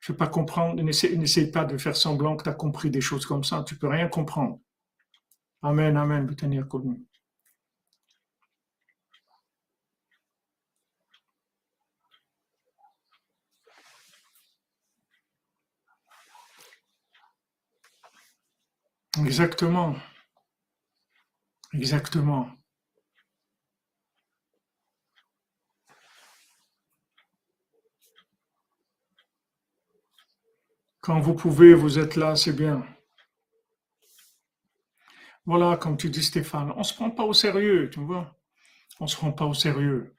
[0.00, 3.26] Je ne pas comprendre, n'essaye pas de faire semblant que tu as compris des choses
[3.26, 3.64] comme ça.
[3.66, 4.60] Tu peux rien comprendre.
[5.62, 6.60] Amen, Amen, Bethany
[19.24, 19.96] Exactement.
[21.72, 22.50] Exactement.
[31.00, 32.86] Quand vous pouvez, vous êtes là, c'est bien.
[35.46, 38.36] Voilà, comme tu dis Stéphane, on ne se prend pas au sérieux, tu vois.
[39.00, 40.14] On ne se prend pas au sérieux.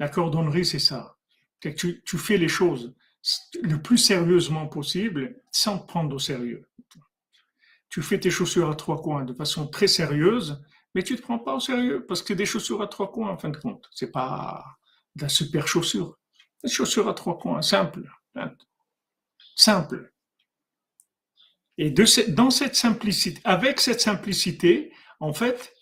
[0.00, 1.16] La cordonnerie, c'est ça.
[1.60, 2.94] Tu, tu fais les choses
[3.62, 6.66] le plus sérieusement possible sans te prendre au sérieux.
[7.88, 10.62] Tu fais tes chaussures à trois coins de façon très sérieuse,
[10.94, 13.30] mais tu ne te prends pas au sérieux parce que des chaussures à trois coins,
[13.30, 13.88] en fin de compte.
[13.92, 14.64] C'est pas
[15.16, 16.18] de la super chaussure.
[16.62, 18.08] Des chaussures à trois coins, simple.
[19.56, 20.12] Simple.
[21.76, 25.74] Et dans cette simplicité, avec cette simplicité, en fait,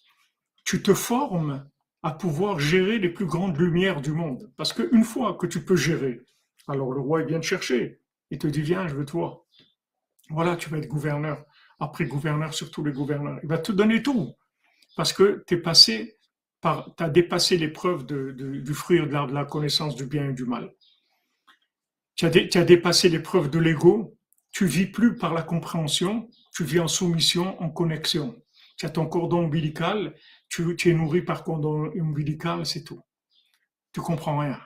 [0.65, 1.69] tu te formes
[2.03, 4.51] à pouvoir gérer les plus grandes lumières du monde.
[4.57, 6.23] Parce qu'une fois que tu peux gérer,
[6.67, 8.01] alors le roi vient te chercher.
[8.31, 9.41] Il te dit, viens, je veux te voir.
[10.31, 11.45] Voilà, tu vas être gouverneur.
[11.79, 13.39] Après gouverneur sur tous les gouverneurs.
[13.43, 14.35] Il va te donner tout.
[14.97, 16.19] Parce que tu passé
[16.63, 20.73] as dépassé l'épreuve du fruit de la connaissance du bien et du mal.
[22.15, 24.17] Tu as, tu as dépassé l'épreuve de l'ego
[24.53, 28.37] tu vis plus par la compréhension, tu vis en soumission, en connexion.
[28.77, 30.15] Tu as ton cordon ombilical,
[30.49, 33.01] tu, es nourri par cordon ombilical, c'est tout.
[33.93, 34.61] Tu comprends rien.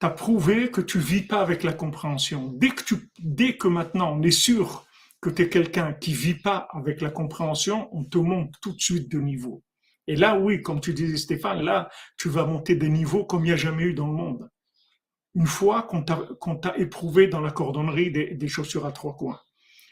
[0.00, 2.52] Tu as prouvé que tu vis pas avec la compréhension.
[2.52, 4.85] Dès que, tu, dès que maintenant on est sûr
[5.20, 8.80] que tu es quelqu'un qui vit pas avec la compréhension, on te monte tout de
[8.80, 9.62] suite de niveau.
[10.06, 13.48] Et là, oui, comme tu disais Stéphane, là, tu vas monter des niveaux comme il
[13.48, 14.50] n'y a jamais eu dans le monde
[15.36, 19.38] une fois qu'on t'a éprouvé dans la cordonnerie des, chaussures à trois coins,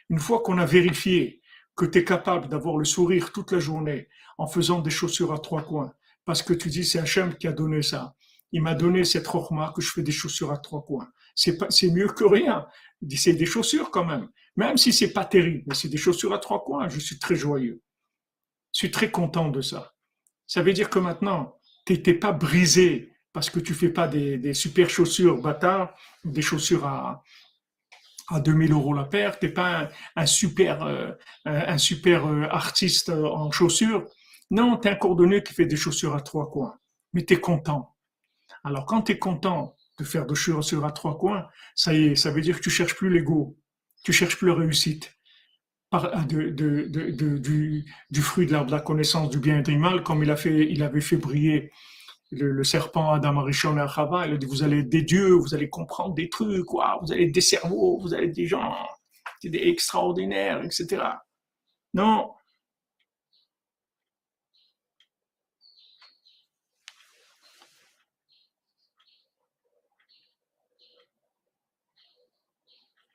[0.08, 1.42] une fois qu'on a vérifié
[1.76, 4.08] que tu es capable d'avoir le sourire toute la journée
[4.38, 5.92] en faisant des chaussures à trois coins,
[6.24, 8.14] parce que tu dis c'est Hachem qui a donné ça.
[8.52, 11.08] Il m'a donné cette rochma que je fais des chaussures à trois coins.
[11.34, 12.66] C'est mieux que rien.
[13.14, 14.28] C'est des chaussures quand même.
[14.56, 16.88] Même si c'est pas terrible, mais c'est des chaussures à trois coins.
[16.88, 17.82] Je suis très joyeux.
[18.72, 19.94] Je suis très content de ça.
[20.46, 24.88] Ça veut dire que maintenant, t'étais pas brisé parce que tu fais pas des, super
[24.88, 25.92] chaussures bâtard,
[26.24, 27.24] des chaussures à,
[28.28, 31.10] à 2000 euros la paire, t'es pas un, super, euh,
[31.44, 34.06] un, super euh, artiste en chaussures.
[34.50, 36.78] Non, tu es un cordonnier qui fait des chaussures à trois coins,
[37.12, 37.96] mais tu es content.
[38.62, 42.14] Alors quand tu es content de faire des chaussures à trois coins, ça y est,
[42.14, 43.56] ça veut dire que tu cherches plus l'ego,
[44.04, 45.10] tu cherches plus la réussite.
[45.92, 46.50] De,
[48.10, 50.36] du, fruit de l'arbre de la connaissance du bien et du mal, comme il, a
[50.36, 51.70] fait, il avait fait briller
[52.32, 55.54] le, serpent Adam Arishon et Chava, il a dit vous allez être des dieux, vous
[55.54, 58.74] allez comprendre des trucs, vous allez être des cerveaux, vous allez être des gens
[59.44, 61.02] extraordinaires, etc.
[61.92, 62.32] Non.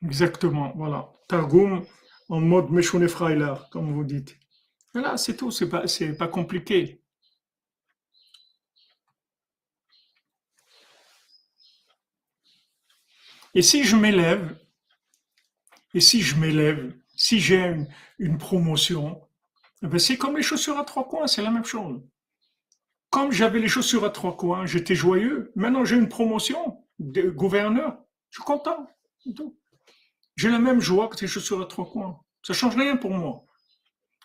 [0.04, 1.12] Exactement, voilà.
[1.28, 1.84] Targum
[2.28, 4.36] en mode Meshone Freiler, comme vous dites.
[4.94, 5.84] Voilà, c'est tout, c'est pas,
[6.18, 7.00] pas compliqué.
[13.54, 14.56] Et si je m'élève,
[15.94, 17.76] et si je m'élève, si j'ai
[18.18, 19.20] une, promotion,
[19.82, 22.00] eh ben, c'est comme les chaussures à trois coins, c'est la même chose.
[23.10, 25.52] Comme j'avais les chaussures à trois coins, j'étais joyeux.
[25.56, 27.98] Maintenant, j'ai une promotion de gouverneur.
[28.30, 28.86] Je suis content.
[30.40, 32.18] J'ai la même joie que les chaussures à trois coins.
[32.42, 33.44] Ça change rien pour moi.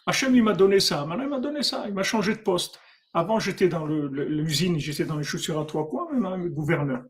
[0.05, 1.05] Hachem, il m'a donné ça.
[1.05, 1.83] Maintenant, il m'a donné ça.
[1.89, 2.79] Il m'a changé de poste.
[3.13, 7.03] Avant, j'étais dans l'usine, j'étais dans les chaussures à trois coins, même gouverneur.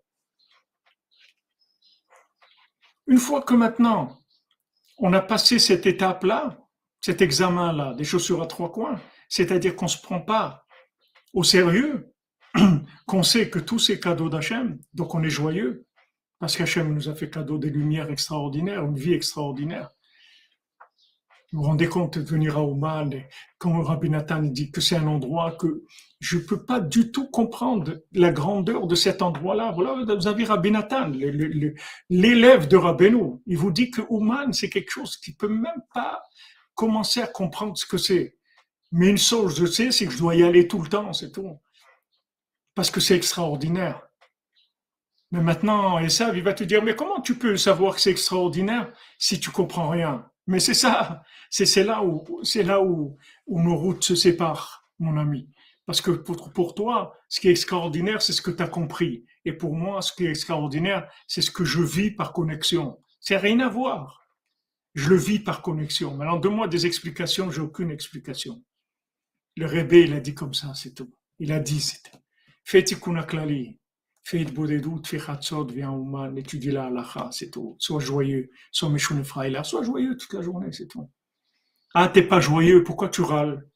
[3.05, 4.17] Une fois que maintenant,
[4.97, 6.57] on a passé cette étape-là,
[6.99, 8.99] cet examen-là, des chaussures à trois coins,
[9.29, 10.65] c'est-à-dire qu'on ne se prend pas
[11.31, 12.11] au sérieux,
[13.05, 15.84] qu'on sait que tous ces cadeaux d'Hachem, donc on est joyeux,
[16.39, 19.91] parce qu'Hachem nous a fait cadeau des lumières extraordinaires, une vie extraordinaire.
[21.51, 23.13] Vous vous rendez compte de venir à Oman,
[23.59, 25.83] quand Rabbi Nathan dit que c'est un endroit que
[26.19, 29.71] je ne peux pas du tout comprendre la grandeur de cet endroit-là.
[29.71, 31.11] Voilà, vous avez Rabbi Nathan,
[32.09, 33.39] l'élève de Rabbeinu.
[33.45, 36.23] Il vous dit que Ouman, c'est quelque chose qui peut même pas
[36.73, 38.37] commencer à comprendre ce que c'est.
[38.91, 41.31] Mais une chose, je sais, c'est que je dois y aller tout le temps, c'est
[41.31, 41.57] tout.
[42.73, 44.04] Parce que c'est extraordinaire.
[45.31, 48.91] Mais maintenant, Esav, il va te dire, mais comment tu peux savoir que c'est extraordinaire
[49.17, 50.25] si tu comprends rien?
[50.47, 53.17] Mais c'est ça, c'est là où, c'est là où,
[53.47, 55.49] nos routes se séparent, mon ami.
[55.85, 59.25] Parce que pour, toi, ce qui est extraordinaire, c'est ce que tu as compris.
[59.43, 62.99] Et pour moi, ce qui est extraordinaire, c'est ce que je vis par connexion.
[63.19, 64.27] C'est rien à voir.
[64.93, 66.15] Je le vis par connexion.
[66.15, 68.63] Maintenant, donne-moi des explications, j'ai aucune explication.
[69.57, 71.13] Le Rébé, il a dit comme ça, c'est tout.
[71.39, 72.01] Il a dit, c'est
[72.63, 72.83] Fais
[74.25, 77.75] fais bodedut, fais chatzot, viens au étudie la halacha, c'est tout.
[77.79, 81.07] Sois joyeux, sois meshune là, sois joyeux toute la journée, c'est tout.
[81.93, 83.69] Ah, t'es pas joyeux, pourquoi tu râles?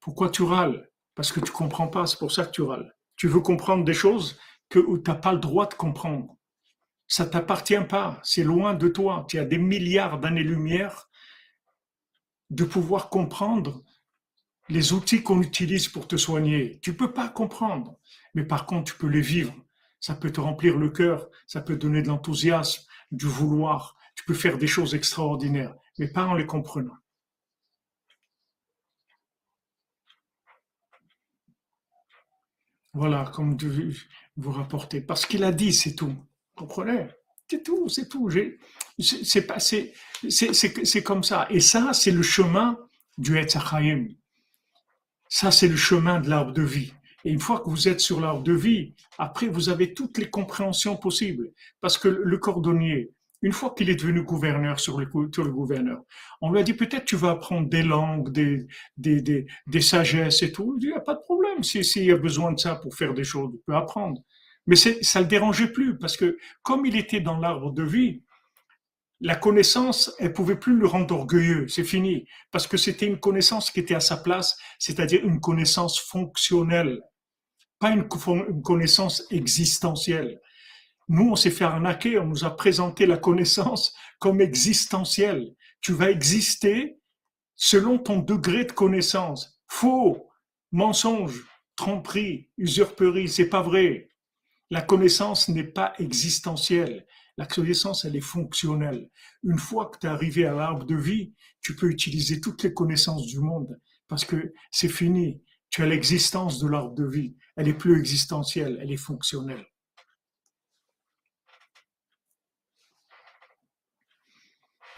[0.00, 0.88] Pourquoi tu râles?
[1.14, 2.96] Parce que tu comprends pas, c'est pour ça que tu râles.
[3.16, 4.38] Tu veux comprendre des choses
[4.70, 6.34] que tu n'as pas le droit de comprendre.
[7.06, 9.26] Ça t'appartient pas, c'est loin de toi.
[9.28, 11.10] Tu as des milliards d'années-lumière
[12.48, 13.84] de pouvoir comprendre
[14.70, 16.80] les outils qu'on utilise pour te soigner.
[16.80, 17.98] Tu peux pas comprendre,
[18.32, 19.54] mais par contre, tu peux les vivre.
[20.04, 23.96] Ça peut te remplir le cœur, ça peut donner de l'enthousiasme, du vouloir.
[24.14, 26.98] Tu peux faire des choses extraordinaires, mais pas en les comprenant.
[32.92, 33.56] Voilà, comme
[34.36, 35.00] vous rapportez.
[35.00, 36.08] Parce qu'il a dit, c'est tout.
[36.08, 37.08] Vous comprenez?
[37.48, 38.28] C'est tout, c'est tout.
[38.98, 41.46] C'est pas, c'est comme ça.
[41.48, 42.78] Et ça, c'est le chemin
[43.16, 44.08] du Etzachayim.
[45.30, 46.92] Ça, c'est le chemin de l'arbre de vie.
[47.24, 50.28] Et une fois que vous êtes sur l'arbre de vie, après, vous avez toutes les
[50.28, 51.50] compréhensions possibles.
[51.80, 53.10] Parce que le cordonnier,
[53.42, 56.02] une fois qu'il est devenu gouverneur sur le, sur le gouverneur,
[56.40, 58.66] on lui a dit peut-être tu vas apprendre des langues, des,
[58.96, 60.74] des, des, des sagesses et tout.
[60.76, 61.62] Il dit, il n'y a pas de problème.
[61.62, 64.20] S'il si, y a besoin de ça pour faire des choses, il peut apprendre.
[64.66, 68.22] Mais ça ne le dérangeait plus parce que comme il était dans l'arbre de vie,
[69.20, 73.70] la connaissance, elle pouvait plus le rendre orgueilleux, c'est fini, parce que c'était une connaissance
[73.70, 77.00] qui était à sa place, c'est-à-dire une connaissance fonctionnelle,
[77.78, 78.08] pas une,
[78.62, 80.40] connaissance existentielle.
[81.08, 85.54] Nous, on s'est fait arnaquer, on nous a présenté la connaissance comme existentielle.
[85.80, 86.98] Tu vas exister
[87.56, 89.60] selon ton degré de connaissance.
[89.68, 90.30] Faux,
[90.72, 91.44] mensonge,
[91.76, 94.08] tromperie, usurperie, c'est pas vrai.
[94.70, 97.06] La connaissance n'est pas existentielle.
[97.36, 99.10] La connaissance, elle est fonctionnelle.
[99.42, 102.72] Une fois que tu es arrivé à l'arbre de vie, tu peux utiliser toutes les
[102.72, 105.42] connaissances du monde parce que c'est fini.
[105.74, 107.34] Tu as l'existence de l'arbre de vie.
[107.56, 109.66] Elle est plus existentielle, elle est fonctionnelle.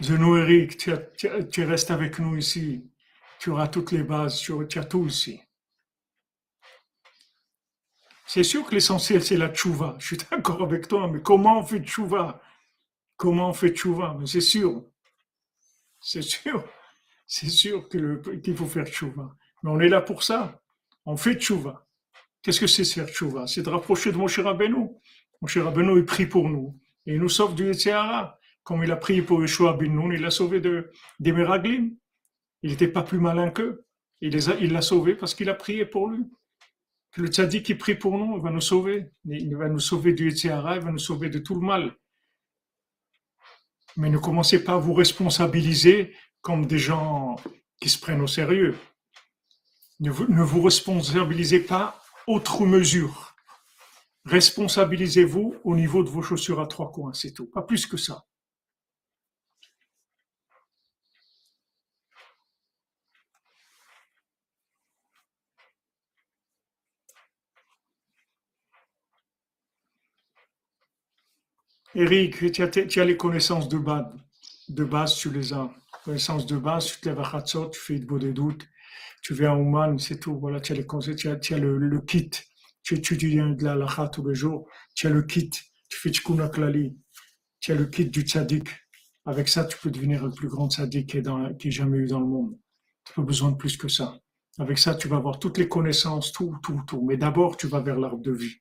[0.03, 2.91] Zenou Eric, tu, restes avec nous ici.
[3.39, 5.41] Tu auras toutes les bases, tu, tu as tout ici.
[8.27, 9.95] C'est sûr que l'essentiel, c'est la tchouva.
[9.97, 12.39] Je suis d'accord avec toi, mais comment on fait tchouva
[13.15, 14.85] Comment on fait tchouva Mais c'est sûr.
[15.99, 16.63] C'est sûr.
[17.25, 19.35] C'est sûr qu'il faut faire tchouva.
[19.63, 20.61] Mais on est là pour ça.
[21.07, 21.87] On fait tchouva.
[22.43, 23.47] Qu'est-ce que c'est faire tchouva?
[23.47, 24.89] C'est de rapprocher de mon Rabbeinu.
[25.41, 26.79] Mon cher Rabbeinu, il prie pour nous.
[27.07, 28.37] Et il nous sauve du Yetzirah.
[28.63, 31.95] Comme il a prié pour Yeshua Ben Nun, il l'a sauvé de, des Meraglim.
[32.61, 33.85] Il n'était pas plus malin qu'eux.
[34.21, 34.33] Il
[34.73, 36.25] l'a sauvé parce qu'il a prié pour lui
[37.17, 39.11] le tzaddik qui prie pour nous, il va nous sauver.
[39.25, 41.95] Il va nous sauver du Yetzirah, il va nous sauver de tout le mal.
[43.95, 47.35] Mais ne commencez pas à vous responsabiliser comme des gens
[47.81, 48.75] qui se prennent au sérieux.
[49.99, 53.35] Ne vous, responsabilisez pas autre mesure.
[54.25, 57.47] Responsabilisez-vous au niveau de vos chaussures à trois coins, c'est tout.
[57.47, 58.25] Pas plus que ça.
[71.95, 74.05] Eric, tu as, les connaissances de base,
[74.69, 75.71] de base, tu les as.
[76.03, 78.67] Connaissances de base, tu te lèves à Khatsot, tu fais de beaux doutes,
[79.27, 80.39] tu viens à Ouman, c'est tout.
[80.39, 82.31] Voilà, tu as, les as, tu as le, kit,
[82.81, 86.47] tu étudies de la lacha tous les jours, tu as le kit, tu fais Tikkun
[86.47, 86.95] Klali,
[87.59, 88.69] tu as le kit du tzaddik.
[89.25, 92.25] Avec ça, tu peux devenir le plus grand tzaddik qui est, jamais eu dans le
[92.25, 92.57] monde.
[93.03, 94.17] Tu n'as pas besoin de plus que ça.
[94.59, 97.03] Avec ça, tu vas avoir toutes les connaissances, tout, tout, tout.
[97.05, 98.55] Mais d'abord, tu vas vers l'arbre de vie.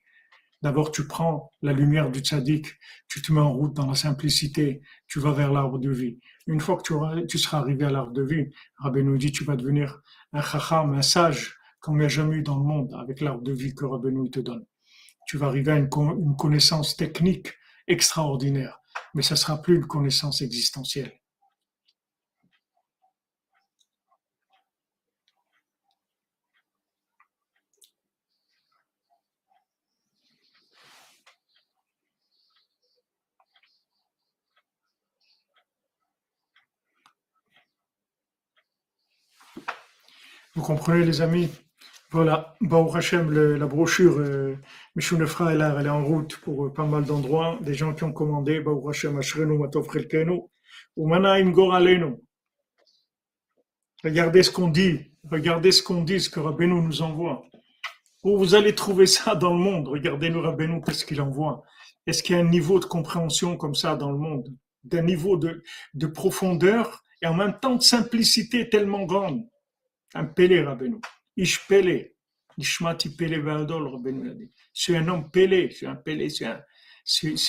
[0.62, 2.66] D'abord, tu prends la lumière du tzaddik,
[3.06, 6.18] tu te mets en route dans la simplicité, tu vas vers l'arbre de vie.
[6.48, 8.46] Une fois que tu, tu seras arrivé à l'arbre de vie,
[8.78, 10.02] Rabbi nous dit, tu vas devenir
[10.37, 13.43] un chacham, un sage, comme il n'y a jamais eu dans le monde, avec l'arbre
[13.43, 14.64] de vie que Rabbi nous te donne.
[15.26, 17.55] Tu vas arriver à une, une connaissance technique
[17.89, 18.80] extraordinaire,
[19.14, 21.12] mais ça sera plus une connaissance existentielle.
[40.57, 41.50] Vous comprenez, les amis?
[42.11, 44.57] Voilà, Baou Hashem, la brochure euh,
[44.94, 47.59] Mishunefra est là, elle est en route pour euh, pas mal d'endroits.
[47.61, 49.86] Des gens qui ont commandé Baou Hashem, Ashrenu Matov
[50.96, 52.14] ou Manaim Goralenu.
[54.02, 57.44] Regardez ce qu'on dit, regardez ce qu'on dit, ce que Rabbeinu nous envoie.
[58.24, 59.88] Où vous allez trouver ça dans le monde?
[59.88, 61.64] Regardez-nous Rabbeinu, qu'est-ce qu'il envoie.
[62.07, 64.48] Est-ce qu'il y a un niveau de compréhension comme ça dans le monde?
[64.84, 69.46] D'un niveau de, de profondeur et en même temps de simplicité tellement grande
[70.16, 71.00] un pélé, Rabbeinu.
[71.36, 72.14] Ish pélé.
[72.58, 74.50] Ishmati pélé Rabbeinu.
[74.72, 76.60] C'est un homme pélé, c'est un pélé, c'est un,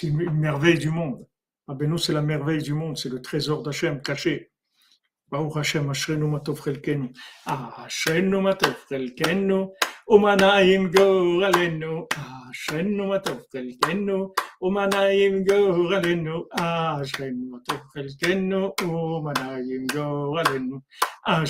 [0.03, 1.25] une merveille du monde.
[1.67, 4.51] Rabbeinu, c'est la merveille du monde, c'est le trésor d'Hachem caché.
[5.31, 5.91] Hashem,
[10.07, 12.47] ومنايم قورلنو ah, ah,
[21.29, 21.43] ah,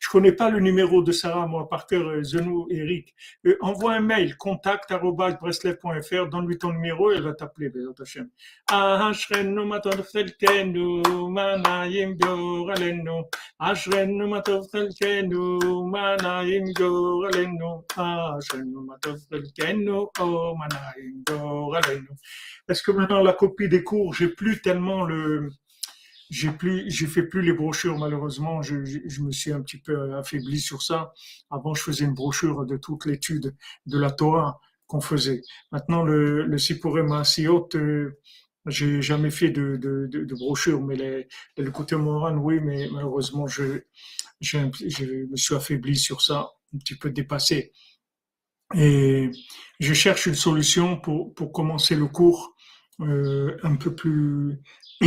[0.00, 3.14] Je connais pas le numéro de Sarah, moi, par cœur, euh, Zenou, Eric.
[3.46, 7.92] Euh, envoie un mail, contact.breslev.fr, donne-lui ton numéro et elle va t'appeler, ben, Bézat
[21.26, 22.08] goralenu.
[22.68, 25.50] Est-ce que maintenant la copie des cours, j'ai plus tellement le
[26.30, 28.62] j'ai plus, j'ai fait plus les brochures malheureusement.
[28.62, 31.12] Je, je, me suis un petit peu affaibli sur ça.
[31.50, 33.54] Avant, je faisais une brochure de toute l'étude
[33.86, 35.42] de la Torah qu'on faisait.
[35.70, 38.18] Maintenant, le, le Sipuré si haute, euh,
[38.66, 42.88] j'ai jamais fait de, de, de, de brochure, mais les, le côté moral, oui, mais
[42.92, 43.82] malheureusement, je,
[44.40, 47.72] je, me suis affaibli sur ça, un petit peu dépassé.
[48.74, 49.30] Et
[49.80, 52.54] je cherche une solution pour, pour commencer le cours
[53.00, 54.60] euh, un peu plus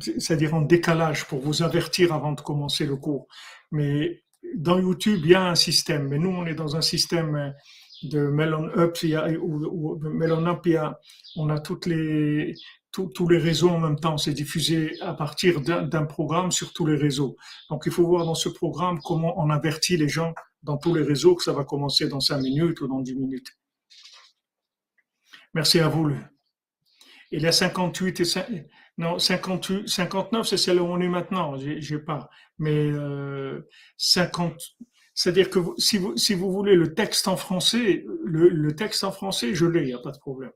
[0.00, 3.26] c'est-à-dire en décalage pour vous avertir avant de commencer le cours.
[3.70, 4.22] Mais
[4.54, 7.54] dans YouTube, il y a un système, mais nous, on est dans un système
[8.02, 10.98] de Melon Up, il y a, Melon Up, il y a,
[11.36, 12.54] on a toutes les,
[12.92, 14.18] tous les réseaux en même temps.
[14.18, 17.36] C'est diffusé à partir d'un programme sur tous les réseaux.
[17.70, 21.02] Donc, il faut voir dans ce programme comment on avertit les gens dans tous les
[21.02, 23.48] réseaux que ça va commencer dans 5 minutes ou dans 10 minutes.
[25.54, 26.10] Merci à vous.
[27.30, 28.46] Il y a 58 et 5,
[28.98, 31.56] non, 58, 59, c'est celle où on est maintenant.
[31.56, 32.28] J'ai pas.
[32.58, 33.66] Mais euh,
[33.96, 34.54] 50,
[35.14, 39.12] c'est-à-dire que si, vous, si vous voulez le texte en français, le, le texte en
[39.12, 40.52] français, je l'ai, il n'y a pas de problème.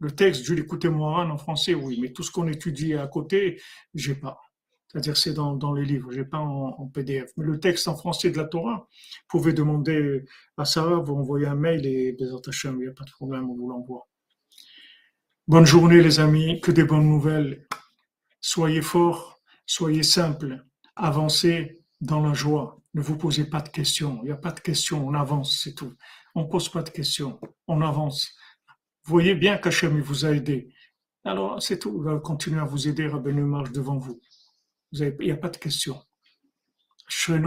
[0.00, 3.60] Le texte, je l'écoutais moi en français, oui, mais tout ce qu'on étudie à côté,
[3.94, 4.40] j'ai pas.
[4.88, 7.30] C'est-à-dire c'est dans, dans les livres, j'ai pas en, en, PDF.
[7.36, 10.24] Mais le texte en français de la Torah, vous pouvez demander
[10.56, 13.54] à Sarah, vous envoyez un mail et des il n'y a pas de problème, on
[13.54, 14.08] vous l'envoie.
[15.46, 17.66] Bonne journée les amis, que des bonnes nouvelles.
[18.40, 20.64] Soyez forts, soyez simples,
[20.96, 22.80] avancez dans la joie.
[22.94, 24.18] Ne vous posez pas de questions.
[24.22, 25.94] Il n'y a pas de questions, on avance, c'est tout.
[26.34, 28.34] On ne pose pas de questions, on avance.
[29.10, 30.72] Voyez bien qu'Hachem vous a aidé.
[31.24, 31.96] Alors, c'est tout.
[31.98, 33.08] Il va continuer à vous aider.
[33.08, 34.20] Rabbeinu marche devant vous.
[34.92, 36.00] il n'y a pas de questions.
[37.08, 37.44] Hashem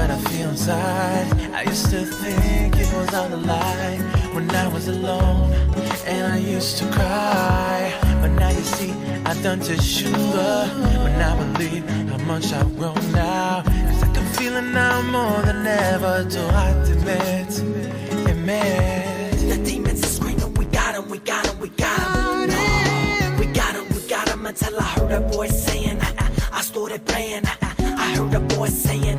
[0.00, 1.26] what I feel inside.
[1.52, 3.98] I used to think it was all a lie
[4.34, 5.52] when I was alone
[6.06, 7.92] and I used to cry.
[8.22, 8.92] But now you see,
[9.28, 10.60] I've done to sure.
[11.04, 13.62] But now I believe how much I've grown now.
[13.62, 16.24] Cause I can feel it now more than ever.
[16.34, 17.52] Do I admit,
[18.32, 19.38] admit.
[19.52, 22.48] The demons are screaming, we got him, we got him, we got him.
[22.54, 26.58] No, we got him, we got him until I heard a voice saying, I, I,
[26.58, 27.44] I started praying.
[27.44, 27.72] I, I,
[28.04, 29.18] I heard a voice saying,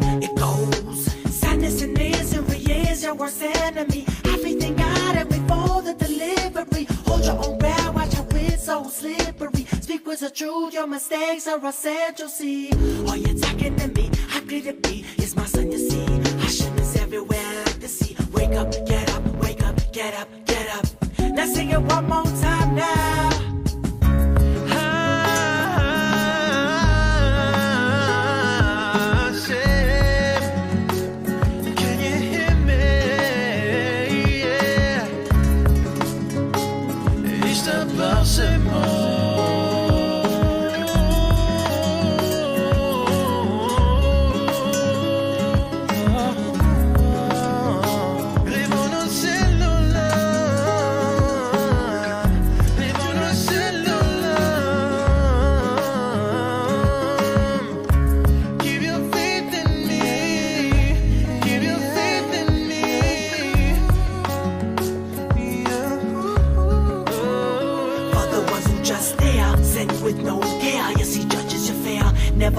[3.11, 4.05] is your worst enemy.
[4.25, 6.87] Everything God and wait for the delivery.
[7.05, 9.65] Hold your own breath, watch how it's so slippery.
[9.81, 12.27] Speak words of truth, your mistakes are essential.
[12.27, 12.71] See,
[13.07, 14.09] are you talking to me?
[14.29, 15.05] How could it be?
[15.17, 16.05] It's my son, you see.
[16.39, 18.15] Hashem is everywhere like the sea.
[18.33, 20.85] Wake up, get up, wake up, get up, get up.
[21.19, 23.50] Now sing it one more time now.
[38.23, 38.50] Te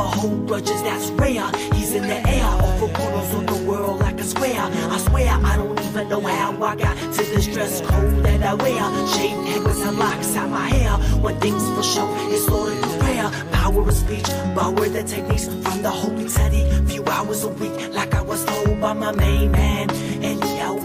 [0.02, 1.50] never hold grudges, that's rare.
[1.74, 4.60] He's in the air, over corners on the world like a square.
[4.60, 8.54] I swear I don't even know how I got to this dress code that I
[8.54, 9.06] wear.
[9.08, 10.92] Shaved with some locks out my hair.
[11.20, 13.30] One thing's for sure, it's Lord through prayer.
[13.52, 16.64] Power of speech, power the techniques from the holy teddy.
[16.86, 19.90] Few hours a week, like I was told by my main man,
[20.22, 20.80] Elio